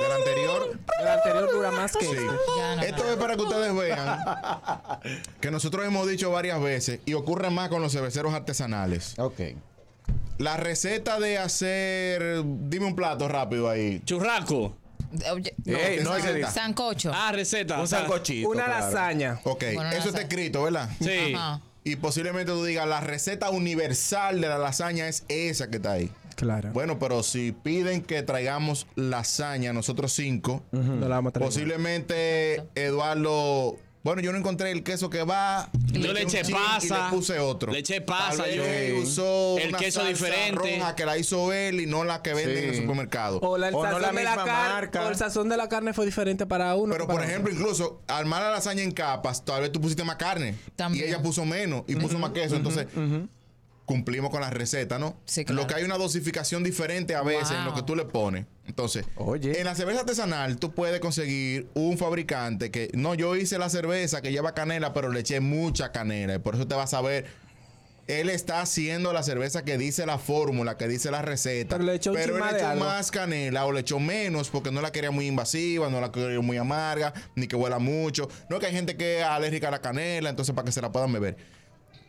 Del 0.00 0.12
anterior. 0.12 0.78
El 1.00 1.08
anterior 1.08 1.50
dura 1.52 1.70
más 1.70 1.96
que 1.96 2.06
este. 2.06 2.24
No, 2.24 2.82
Esto 2.82 3.10
es 3.10 3.16
para 3.16 3.36
que 3.36 3.42
ustedes 3.42 3.74
vean 3.74 4.20
que 5.40 5.50
nosotros 5.50 5.84
hemos 5.86 6.06
dicho 6.08 6.30
varias 6.30 6.60
veces 6.62 7.00
y 7.04 7.14
ocurre 7.14 7.50
más 7.50 7.68
con 7.68 7.82
los 7.82 7.92
cerveceros 7.92 8.32
artesanales. 8.32 9.14
Ok. 9.18 9.40
La 10.38 10.56
receta 10.56 11.18
de 11.18 11.36
hacer, 11.38 12.42
dime 12.44 12.86
un 12.86 12.94
plato 12.96 13.26
rápido 13.28 13.68
ahí. 13.68 14.00
Churraco. 14.04 14.76
Oye, 15.32 15.54
Ey, 15.64 16.00
no, 16.04 16.14
receta. 16.14 16.50
Sancocho. 16.50 17.10
Ah, 17.14 17.32
receta. 17.32 17.80
un 17.80 17.88
sancochito. 17.88 18.48
Una 18.48 18.66
claro. 18.66 18.84
lasaña. 18.86 19.40
Ok, 19.44 19.64
Bueno, 19.74 19.90
eso 19.92 20.08
está 20.08 20.20
escrito, 20.22 20.62
¿verdad? 20.62 20.88
Sí. 21.00 21.32
Ajá. 21.34 21.60
Y 21.84 21.96
posiblemente 21.96 22.52
tú 22.52 22.64
digas, 22.64 22.86
la 22.86 23.00
receta 23.00 23.48
universal 23.50 24.40
de 24.40 24.48
la 24.48 24.58
lasaña 24.58 25.08
es 25.08 25.24
esa 25.28 25.70
que 25.70 25.76
está 25.78 25.92
ahí. 25.92 26.10
Claro. 26.36 26.70
Bueno, 26.72 26.98
pero 26.98 27.22
si 27.24 27.50
piden 27.52 28.02
que 28.02 28.22
traigamos 28.22 28.86
lasaña, 28.94 29.72
nosotros 29.72 30.12
cinco, 30.12 30.62
No 30.70 31.08
la 31.08 31.16
vamos 31.16 31.30
a 31.30 31.32
traer. 31.32 31.48
posiblemente 31.48 32.62
Eduardo. 32.74 33.76
Bueno, 34.04 34.22
yo 34.22 34.32
no 34.32 34.38
encontré 34.38 34.70
el 34.70 34.84
queso 34.84 35.10
que 35.10 35.22
va. 35.24 35.68
Yo 35.92 36.12
le 36.12 36.22
eché 36.22 36.42
pasa. 36.44 36.86
Y 36.86 36.88
le 37.10 37.16
puse 37.16 37.38
otro. 37.40 37.72
Le 37.72 37.80
eché 37.80 38.00
pasa, 38.00 38.44
Tal 38.44 38.58
vez 38.58 38.92
yo- 38.94 39.02
usó 39.02 39.58
El 39.58 39.70
una 39.70 39.78
queso 39.78 40.00
salsa 40.00 40.08
diferente. 40.26 40.76
roja 40.78 40.94
que 40.94 41.04
la 41.04 41.18
hizo 41.18 41.52
él 41.52 41.80
y 41.80 41.86
no 41.86 42.04
la 42.04 42.22
que 42.22 42.32
venden 42.32 42.64
en 42.64 42.70
el 42.70 42.76
supermercado. 42.76 43.40
O, 43.40 43.58
la, 43.58 43.68
el 43.68 43.74
O 43.74 43.78
no 43.82 43.84
sazón 43.84 44.02
la 44.02 44.08
de 44.12 44.22
la 44.24 44.36
misma 44.36 44.46
marca. 44.46 45.04
o 45.04 45.08
el 45.08 45.16
sazón 45.16 45.48
de 45.48 45.56
la 45.56 45.68
carne 45.68 45.92
fue 45.92 46.06
diferente 46.06 46.46
para 46.46 46.74
uno. 46.76 46.92
Pero 46.92 47.06
por 47.08 47.22
ejemplo, 47.22 47.52
otro. 47.52 47.60
incluso 47.60 48.02
armar 48.06 48.42
la 48.42 48.50
lasaña 48.52 48.82
en 48.82 48.92
capas, 48.92 49.44
tal 49.44 49.62
vez 49.62 49.72
tú 49.72 49.80
pusiste 49.80 50.04
más 50.04 50.16
carne 50.16 50.54
También. 50.76 51.04
y 51.04 51.08
ella 51.08 51.20
puso 51.20 51.44
menos 51.44 51.82
y 51.88 51.96
puso 51.96 52.18
más 52.18 52.30
queso, 52.30 52.54
entonces 52.56 52.86
cumplimos 53.84 54.30
con 54.30 54.40
la 54.42 54.50
receta, 54.50 54.98
¿no? 54.98 55.16
Sí, 55.24 55.44
claro. 55.44 55.62
Lo 55.62 55.66
que 55.66 55.74
hay 55.74 55.82
una 55.84 55.96
dosificación 55.96 56.62
diferente 56.62 57.14
a 57.14 57.22
veces 57.22 57.52
en 57.52 57.64
lo 57.64 57.74
que 57.74 57.82
tú 57.82 57.96
le 57.96 58.04
pones. 58.04 58.44
Entonces, 58.68 59.06
Oye. 59.16 59.58
en 59.58 59.64
la 59.64 59.74
cerveza 59.74 60.00
artesanal 60.00 60.58
tú 60.58 60.72
puedes 60.72 61.00
conseguir 61.00 61.68
un 61.74 61.98
fabricante 61.98 62.70
que 62.70 62.90
no, 62.92 63.14
yo 63.14 63.34
hice 63.34 63.58
la 63.58 63.70
cerveza 63.70 64.20
que 64.20 64.30
lleva 64.30 64.54
canela, 64.54 64.92
pero 64.92 65.10
le 65.10 65.20
eché 65.20 65.40
mucha 65.40 65.90
canela 65.90 66.34
y 66.34 66.38
por 66.38 66.54
eso 66.54 66.68
te 66.68 66.74
vas 66.74 66.94
a 66.94 67.00
ver 67.00 67.48
él 68.08 68.30
está 68.30 68.62
haciendo 68.62 69.12
la 69.12 69.22
cerveza 69.22 69.64
que 69.64 69.76
dice 69.76 70.06
la 70.06 70.18
fórmula, 70.18 70.78
que 70.78 70.88
dice 70.88 71.10
la 71.10 71.20
receta. 71.20 71.76
Pero 71.76 71.84
le 71.84 71.94
echó 71.94 72.12
pero 72.14 72.36
él 72.36 72.78
más 72.78 73.08
echó 73.10 73.20
canela 73.20 73.66
o 73.66 73.72
le 73.72 73.80
echó 73.80 74.00
menos 74.00 74.48
porque 74.48 74.70
no 74.70 74.80
la 74.80 74.90
quería 74.90 75.10
muy 75.10 75.26
invasiva, 75.26 75.90
no 75.90 76.00
la 76.00 76.10
quería 76.10 76.40
muy 76.40 76.56
amarga, 76.56 77.12
ni 77.36 77.46
que 77.46 77.54
huela 77.54 77.78
mucho. 77.78 78.28
No 78.48 78.58
que 78.58 78.66
hay 78.66 78.72
gente 78.72 78.96
que 78.96 79.18
es 79.18 79.24
alérgica 79.24 79.68
a 79.68 79.72
la 79.72 79.82
canela, 79.82 80.30
entonces 80.30 80.54
para 80.54 80.64
que 80.64 80.72
se 80.72 80.80
la 80.80 80.90
puedan 80.90 81.12
beber. 81.12 81.36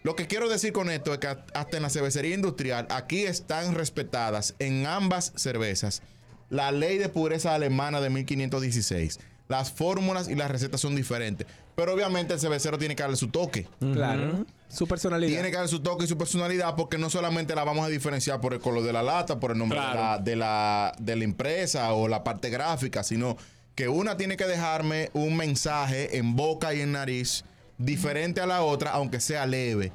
Lo 0.02 0.16
que 0.16 0.28
quiero 0.28 0.48
decir 0.48 0.72
con 0.72 0.90
esto 0.90 1.12
es 1.12 1.20
que 1.20 1.28
hasta 1.28 1.76
en 1.76 1.84
la 1.84 1.90
cervecería 1.90 2.34
industrial, 2.34 2.88
aquí 2.90 3.26
están 3.26 3.76
respetadas 3.76 4.56
en 4.60 4.88
ambas 4.88 5.34
cervezas 5.36 6.02
la 6.50 6.72
ley 6.72 6.98
de 6.98 7.10
pureza 7.10 7.56
alemana 7.56 8.02
de 8.02 8.10
1516. 8.10 9.20
Las 9.48 9.72
fórmulas 9.72 10.30
y 10.30 10.36
las 10.36 10.52
recetas 10.52 10.80
son 10.80 10.96
diferentes. 10.96 11.48
Pero 11.76 11.94
obviamente 11.94 12.34
el 12.34 12.40
cervecero 12.40 12.78
tiene 12.78 12.96
que 12.96 13.02
darle 13.02 13.18
su 13.18 13.30
toque. 13.30 13.68
Claro. 13.80 14.46
Su 14.68 14.88
personalidad. 14.88 15.32
Tiene 15.32 15.50
que 15.50 15.56
darle 15.56 15.70
su 15.70 15.80
toque 15.80 16.06
y 16.06 16.08
su 16.08 16.18
personalidad 16.18 16.76
porque 16.76 16.98
no 16.98 17.10
solamente 17.10 17.56
la 17.56 17.64
vamos 17.64 17.86
a 17.86 17.90
diferenciar 17.90 18.42
por 18.42 18.54
el 18.54 18.60
color 18.60 18.84
de 18.84 18.94
la 18.94 19.02
lata, 19.02 19.40
por 19.40 19.52
el 19.52 19.58
nombre 19.58 19.80
de, 19.80 19.86
la, 19.86 20.18
de, 20.20 20.36
la, 20.36 20.94
de 21.00 21.16
la 21.16 21.24
empresa 21.24 21.94
o 21.94 22.08
la 22.08 22.24
parte 22.24 22.50
gráfica, 22.50 23.04
sino 23.04 23.38
que 23.74 23.88
una 23.88 24.18
tiene 24.18 24.38
que 24.38 24.46
dejarme 24.46 25.10
un 25.14 25.38
mensaje 25.38 26.18
en 26.18 26.36
boca 26.36 26.74
y 26.74 26.82
en 26.82 26.92
nariz 26.92 27.46
diferente 27.78 28.42
a 28.42 28.46
la 28.46 28.62
otra, 28.62 28.92
aunque 28.92 29.20
sea 29.20 29.46
leve. 29.46 29.92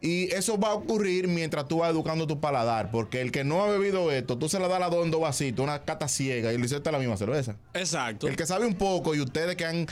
Y 0.00 0.32
eso 0.32 0.58
va 0.58 0.68
a 0.68 0.74
ocurrir 0.74 1.26
mientras 1.26 1.66
tú 1.66 1.78
vas 1.78 1.90
educando 1.90 2.26
tu 2.26 2.40
paladar, 2.40 2.90
porque 2.92 3.20
el 3.20 3.32
que 3.32 3.42
no 3.42 3.62
ha 3.64 3.68
bebido 3.68 4.12
esto, 4.12 4.38
tú 4.38 4.48
se 4.48 4.60
la 4.60 4.68
das 4.68 4.76
a 4.76 4.80
la 4.80 4.90
dos 4.90 5.04
en 5.04 5.10
dos 5.10 5.20
vasitos, 5.20 5.62
una 5.62 5.82
cata 5.84 6.06
ciega, 6.06 6.52
y 6.52 6.58
le 6.58 6.66
hiciste 6.66 6.92
la 6.92 7.00
misma 7.00 7.16
cerveza. 7.16 7.56
Exacto. 7.74 8.28
El 8.28 8.36
que 8.36 8.46
sabe 8.46 8.66
un 8.66 8.74
poco 8.74 9.16
y 9.16 9.20
ustedes 9.20 9.56
que 9.56 9.64
han 9.64 9.86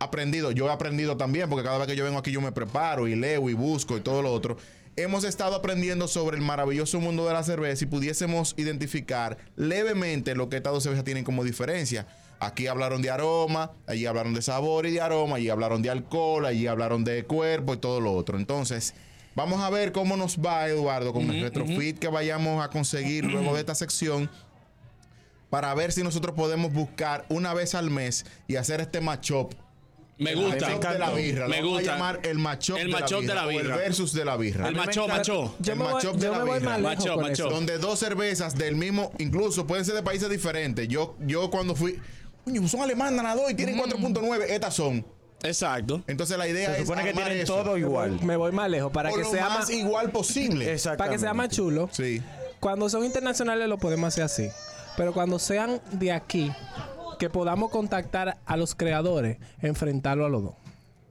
aprendido, 0.00 0.50
yo 0.50 0.66
he 0.66 0.72
aprendido 0.72 1.16
también, 1.16 1.48
porque 1.48 1.64
cada 1.64 1.78
vez 1.78 1.86
que 1.86 1.94
yo 1.94 2.04
vengo 2.04 2.18
aquí 2.18 2.32
yo 2.32 2.40
me 2.40 2.50
preparo 2.50 3.06
y 3.06 3.14
leo 3.14 3.48
y 3.48 3.54
busco 3.54 3.96
y 3.96 4.00
todo 4.00 4.20
lo 4.20 4.32
otro. 4.32 4.56
Hemos 4.96 5.24
estado 5.24 5.54
aprendiendo 5.54 6.08
sobre 6.08 6.36
el 6.36 6.42
maravilloso 6.42 7.00
mundo 7.00 7.26
de 7.26 7.32
la 7.32 7.44
cerveza 7.44 7.84
y 7.84 7.86
pudiésemos 7.86 8.54
identificar 8.58 9.38
levemente 9.56 10.34
lo 10.34 10.48
que 10.48 10.56
estas 10.56 10.72
dos 10.72 10.82
cervezas 10.82 11.04
tienen 11.04 11.24
como 11.24 11.44
diferencia. 11.44 12.06
Aquí 12.40 12.66
hablaron 12.66 13.00
de 13.00 13.10
aroma, 13.10 13.70
allí 13.86 14.04
hablaron 14.04 14.34
de 14.34 14.42
sabor 14.42 14.84
y 14.86 14.90
de 14.90 15.00
aroma, 15.00 15.36
allí 15.36 15.48
hablaron 15.48 15.80
de 15.80 15.88
alcohol, 15.88 16.44
allí 16.44 16.66
hablaron 16.66 17.04
de 17.04 17.24
cuerpo 17.24 17.74
y 17.74 17.76
todo 17.76 18.00
lo 18.00 18.12
otro. 18.12 18.36
Entonces, 18.36 18.94
vamos 19.34 19.60
a 19.62 19.70
ver 19.70 19.92
cómo 19.92 20.16
nos 20.16 20.38
va, 20.38 20.66
Eduardo, 20.68 21.12
con 21.12 21.30
el 21.30 21.42
retrofit 21.42 21.98
que 21.98 22.08
vayamos 22.08 22.64
a 22.64 22.68
conseguir 22.68 23.24
luego 23.24 23.54
de 23.54 23.60
esta 23.60 23.74
sección 23.74 24.30
para 25.50 25.74
ver 25.74 25.92
si 25.92 26.02
nosotros 26.02 26.34
podemos 26.34 26.72
buscar 26.72 27.26
una 27.28 27.52
vez 27.54 27.74
al 27.74 27.90
mes 27.90 28.24
y 28.48 28.56
hacer 28.56 28.80
este 28.80 29.00
matchup. 29.00 29.52
Me 30.18 30.34
gusta. 30.34 30.68
de 30.92 30.98
la 30.98 31.10
birra. 31.10 31.48
Me 31.48 31.56
Lo 31.60 31.62
vamos 31.64 31.78
gusta. 31.80 31.92
a 31.92 31.94
llamar 31.96 32.20
el 32.22 32.38
matchup 32.38 32.76
El 32.76 32.86
de, 32.86 32.92
matchup 32.92 33.20
de 33.22 33.26
la 33.28 33.34
la 33.34 33.46
birra. 33.46 33.62
birra. 33.62 33.74
O 33.74 33.78
el 33.78 33.84
versus 33.84 34.12
de 34.12 34.24
la 34.24 34.36
birra. 34.36 34.68
El 34.68 34.76
macho, 34.76 35.08
macho. 35.08 35.56
Yo 35.58 35.72
El 35.72 35.78
voy, 35.78 35.92
matchup 35.92 36.14
de 36.14 36.26
yo 36.26 36.32
la 36.32 36.38
me 36.38 36.44
voy 36.44 36.58
birra. 36.60 36.78
lejos 36.78 36.96
Macho, 37.06 37.16
macho. 37.20 37.48
Donde 37.50 37.78
dos 37.78 37.98
cervezas 37.98 38.54
del 38.56 38.76
mismo, 38.76 39.12
incluso 39.18 39.66
pueden 39.66 39.84
ser 39.84 39.94
de 39.96 40.02
países 40.02 40.30
diferentes. 40.30 40.86
Yo, 40.86 41.16
yo 41.26 41.50
cuando 41.50 41.74
fui, 41.74 41.98
coño, 42.44 42.68
son 42.68 42.82
alemanas 42.82 43.24
las 43.24 43.34
dos 43.36 43.50
y 43.50 43.54
Mm. 43.54 43.56
tienen 43.56 43.76
4.9. 43.78 44.44
Estas 44.54 44.74
son. 44.74 45.04
Exacto. 45.42 46.02
Entonces 46.06 46.36
la 46.38 46.48
idea 46.48 46.68
Se 46.70 46.76
es 46.76 46.82
supone 46.82 47.02
que 47.02 47.10
armar 47.10 47.24
tienen 47.26 47.42
eso. 47.44 47.54
todo 47.56 47.76
igual. 47.78 48.18
Me 48.22 48.36
voy 48.36 48.52
más 48.52 48.70
lejos. 48.70 48.92
Para 48.92 49.10
o 49.10 49.14
que, 49.14 49.22
lo 49.22 49.30
sea 49.30 49.48
más 49.48 49.58
más, 49.60 49.70
igual 49.70 50.10
posible. 50.10 50.64
Exactamente. 50.72 50.98
para 50.98 51.12
que 51.12 51.18
sea 51.18 51.34
más 51.34 51.48
chulo. 51.48 51.88
Sí. 51.92 52.22
Cuando 52.60 52.88
son 52.88 53.04
internacionales 53.04 53.68
lo 53.68 53.78
podemos 53.78 54.08
hacer 54.08 54.24
así. 54.24 54.48
Pero 54.96 55.12
cuando 55.12 55.38
sean 55.38 55.80
de 55.92 56.12
aquí, 56.12 56.52
que 57.18 57.30
podamos 57.30 57.70
contactar 57.70 58.38
a 58.44 58.56
los 58.56 58.74
creadores, 58.74 59.38
enfrentarlo 59.60 60.26
a 60.26 60.28
los 60.28 60.42
dos. 60.44 60.54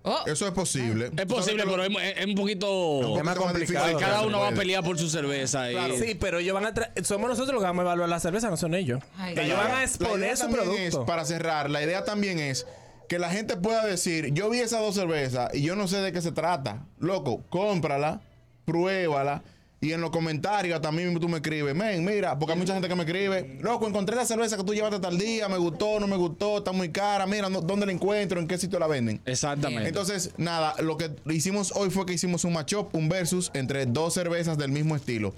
Oh, 0.04 0.17
Eso 0.26 0.48
es 0.48 0.52
posible. 0.54 1.12
Es 1.15 1.26
posible, 1.28 1.63
pero 1.63 1.84
es, 1.84 1.89
es 2.17 2.26
un 2.26 2.34
poquito. 2.34 3.17
Es 3.17 3.24
más 3.24 3.36
complicado. 3.38 3.86
difícil. 3.88 4.08
Cada 4.08 4.22
uno 4.24 4.39
va 4.39 4.48
a 4.48 4.52
pelear 4.52 4.84
por 4.84 4.98
su 4.98 5.08
cerveza. 5.10 5.70
y- 5.70 5.76
Claro. 5.76 5.94
Sí, 5.96 6.15
pero 6.20 6.39
ellos 6.39 6.56
van 6.56 6.65
a 6.65 6.74
tra- 6.74 7.04
somos 7.04 7.30
nosotros 7.30 7.54
los 7.54 7.62
que 7.62 7.67
vamos 7.67 7.82
a 7.82 7.86
evaluar 7.86 8.10
la 8.10 8.20
cerveza, 8.20 8.50
no 8.50 8.58
son 8.58 8.74
ellos. 8.74 9.00
Ay, 9.17 9.36
ellos 9.38 9.58
van 9.58 9.72
a 9.72 9.76
La 9.76 9.84
exponer 9.84 10.17
idea 10.20 10.36
su 10.36 10.41
también 10.44 10.63
producto. 10.63 11.02
es, 11.02 11.06
para 11.06 11.24
cerrar, 11.26 11.70
la 11.70 11.84
idea 11.84 12.04
también 12.04 12.39
es 12.39 12.65
que 13.12 13.19
la 13.19 13.30
gente 13.30 13.58
pueda 13.58 13.86
decir, 13.86 14.32
yo 14.34 14.50
vi 14.50 14.60
esas 14.60 14.80
dos 14.80 14.95
cervezas 14.95 15.54
y 15.54 15.63
yo 15.63 15.76
no 15.76 15.86
sé 15.89 15.97
de 15.97 16.13
qué 16.13 16.21
se 16.21 16.32
trata. 16.32 16.86
Loco, 16.97 17.43
cómprala, 17.50 18.21
pruébala. 18.63 19.43
Y 19.82 19.91
en 19.91 20.00
los 20.00 20.12
comentarios 20.12 20.80
también 20.80 21.19
tú 21.19 21.28
me 21.28 21.38
escribes, 21.39 21.76
men, 21.76 22.06
mira, 22.06 22.39
porque 22.39 22.54
hay 22.54 22.60
mucha 22.60 22.71
gente 22.74 22.88
que 22.88 22.95
me 22.95 23.02
escribe, 23.04 23.58
loco, 23.62 23.86
encontré 23.86 24.15
la 24.15 24.26
cerveza 24.26 24.56
que 24.56 24.63
tú 24.63 24.74
llevaste 24.74 25.00
tal 25.00 25.17
día, 25.17 25.50
me 25.50 25.58
gustó, 25.58 26.00
no 26.00 26.08
me 26.08 26.15
gustó, 26.15 26.60
está 26.60 26.71
muy 26.71 26.89
cara, 26.89 27.26
mira, 27.26 27.50
no- 27.50 27.60
¿dónde 27.62 27.86
la 27.88 27.91
encuentro? 27.91 28.39
¿En 28.39 28.47
qué 28.47 28.58
sitio 28.60 28.80
la 28.80 28.88
venden? 28.88 29.19
Exactamente. 29.26 29.89
Entonces, 29.89 30.32
nada, 30.38 30.76
lo 30.82 30.97
que 30.97 31.10
hicimos 31.32 31.74
hoy 31.76 31.89
fue 31.89 32.06
que 32.06 32.13
hicimos 32.13 32.45
un 32.45 32.54
matchup, 32.54 32.95
un 32.95 33.10
versus 33.10 33.50
entre 33.56 33.88
dos 33.88 34.13
cervezas 34.13 34.58
del 34.58 34.71
mismo 34.71 34.95
estilo. 34.95 35.34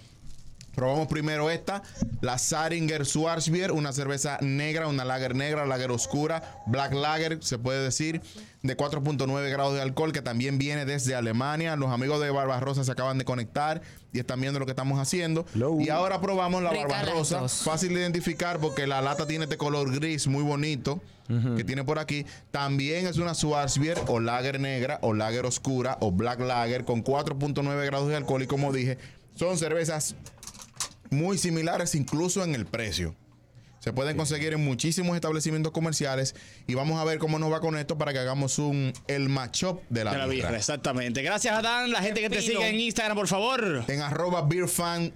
Probamos 0.76 1.08
primero 1.08 1.52
esta, 1.52 1.84
la 2.22 2.38
Saringer 2.38 3.06
Schwarzbier, 3.06 3.72
una 3.72 3.94
cerveza 3.94 4.40
negra, 4.42 4.88
una 4.88 5.06
lager 5.06 5.36
negra, 5.36 5.66
lager 5.66 5.92
oscura, 5.92 6.64
black 6.66 6.94
lager, 6.94 7.38
se 7.44 7.60
puede 7.60 7.84
decir, 7.84 8.22
de 8.64 8.76
4.9 8.76 9.50
grados 9.52 9.76
de 9.76 9.82
alcohol, 9.82 10.12
que 10.12 10.24
también 10.24 10.58
viene 10.58 10.86
desde 10.86 11.14
Alemania. 11.14 11.76
Los 11.76 11.92
amigos 11.92 12.20
de 12.22 12.32
Barbarosa 12.32 12.84
se 12.84 12.92
acaban 12.92 13.20
de 13.20 13.26
conectar 13.26 13.82
y 14.14 14.20
están 14.20 14.42
viendo 14.42 14.60
lo 14.60 14.66
que 14.66 14.72
estamos 14.72 15.00
haciendo. 15.00 15.46
Hello. 15.54 15.80
Y 15.80 15.90
ahora 15.90 16.20
probamos 16.22 16.64
la 16.64 16.72
dos. 16.72 17.62
fácil 17.64 17.94
de 17.94 18.00
identificar 18.00 18.60
porque 18.60 18.88
la 18.88 19.02
lata 19.02 19.28
tiene 19.28 19.44
este 19.44 19.58
color 19.58 19.94
gris 19.94 20.28
muy 20.28 20.44
bonito 20.44 21.02
que 21.56 21.64
tiene 21.64 21.84
por 21.84 22.00
aquí. 22.00 22.26
También 22.52 23.08
es 23.08 23.18
una 23.18 23.34
Schwarzbier 23.34 23.98
o 24.08 24.20
lager 24.20 24.60
negra 24.60 25.00
o 25.02 25.14
lager 25.14 25.46
oscura 25.46 25.98
o 26.00 26.12
black 26.12 26.40
lager 26.40 26.86
con 26.86 27.04
4.9 27.04 27.86
grados 27.86 28.10
de 28.10 28.16
alcohol 28.16 28.44
y 28.44 28.48
como 28.48 28.72
dije, 28.72 28.98
son 29.36 29.58
cervezas 29.58 30.16
muy 31.14 31.38
similares 31.38 31.96
incluso 31.96 32.44
en 32.44 32.56
el 32.56 32.66
precio. 32.66 33.16
Se 33.84 33.92
pueden 33.92 34.16
conseguir 34.16 34.54
en 34.54 34.64
muchísimos 34.64 35.14
establecimientos 35.14 35.74
comerciales 35.74 36.36
y 36.68 36.74
vamos 36.74 37.02
a 37.02 37.04
ver 37.04 37.18
cómo 37.18 37.38
nos 37.38 37.52
va 37.52 37.60
con 37.60 37.78
esto 37.78 37.98
para 37.98 38.14
que 38.14 38.20
hagamos 38.20 38.58
un 38.58 38.94
el 39.10 39.28
matchup 39.28 39.82
de 39.90 40.06
la, 40.06 40.14
De 40.14 40.20
la 40.20 40.26
birra. 40.26 40.56
exactamente. 40.56 41.22
Gracias, 41.22 41.54
Adán. 41.54 41.92
La 41.92 42.02
gente 42.02 42.22
que 42.22 42.30
te 42.30 42.42
sigue 42.42 42.66
en 42.66 42.80
Instagram, 42.80 43.18
por 43.18 43.28
favor. 43.28 43.84
En 43.90 44.00
arroba 44.00 44.44
beerfandr, 44.44 45.14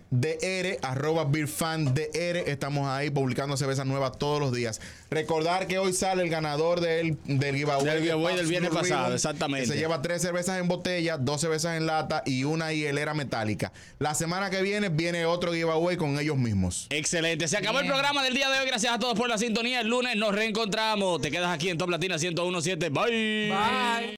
arroba 0.82 1.24
beerfandr, 1.24 2.02
estamos 2.46 2.90
ahí 2.90 3.10
publicando 3.10 3.56
cervezas 3.56 3.86
nuevas 3.86 4.18
todos 4.18 4.42
los 4.42 4.54
días. 4.54 4.82
Recordar 5.10 5.68
que 5.68 5.80
hoy 5.80 5.94
sale 5.94 6.24
el 6.24 6.30
ganador 6.30 6.82
del, 6.82 7.18
del 7.24 7.56
giveaway, 7.56 7.86
Del 7.86 8.02
giveaway 8.02 8.36
de 8.36 8.42
del 8.42 8.50
viernes 8.50 8.72
pasado, 8.72 9.04
Ribbon, 9.04 9.14
exactamente. 9.14 9.68
que 9.68 9.74
se 9.76 9.80
lleva 9.80 10.02
tres 10.02 10.22
cervezas 10.22 10.60
en 10.60 10.68
botella, 10.68 11.18
dos 11.18 11.40
cervezas 11.40 11.78
en 11.78 11.86
lata 11.86 12.22
y 12.26 12.44
una 12.44 12.74
hielera 12.74 13.14
metálica. 13.14 13.72
La 14.00 14.14
semana 14.14 14.50
que 14.50 14.62
viene 14.62 14.90
viene 14.90 15.26
otro 15.26 15.54
giveaway 15.54 15.96
con 15.96 16.20
ellos 16.20 16.36
mismos. 16.36 16.88
Excelente. 16.90 17.48
Se 17.48 17.56
acabó 17.56 17.80
el 17.80 17.88
programa 17.88 18.22
del 18.24 18.34
día 18.34 18.50
de 18.50 18.57
Gracias 18.66 18.94
a 18.94 19.00
todos 19.00 19.18
por 19.18 19.30
la 19.30 19.38
sintonía. 19.38 19.82
El 19.82 19.88
lunes 19.88 20.16
nos 20.16 20.34
reencontramos. 20.34 21.22
Te 21.22 21.32
quedas 21.32 21.50
aquí 21.50 21.70
en 21.70 21.78
Top 21.78 21.90
Latina 21.90 22.18
1017. 22.18 22.90
Bye. 22.90 23.50
Bye. 23.50 24.18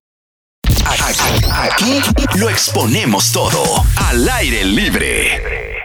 Aquí 1.52 2.02
lo 2.38 2.50
exponemos 2.50 3.32
todo 3.32 3.64
al 3.96 4.28
aire 4.30 4.66
libre. 4.66 5.79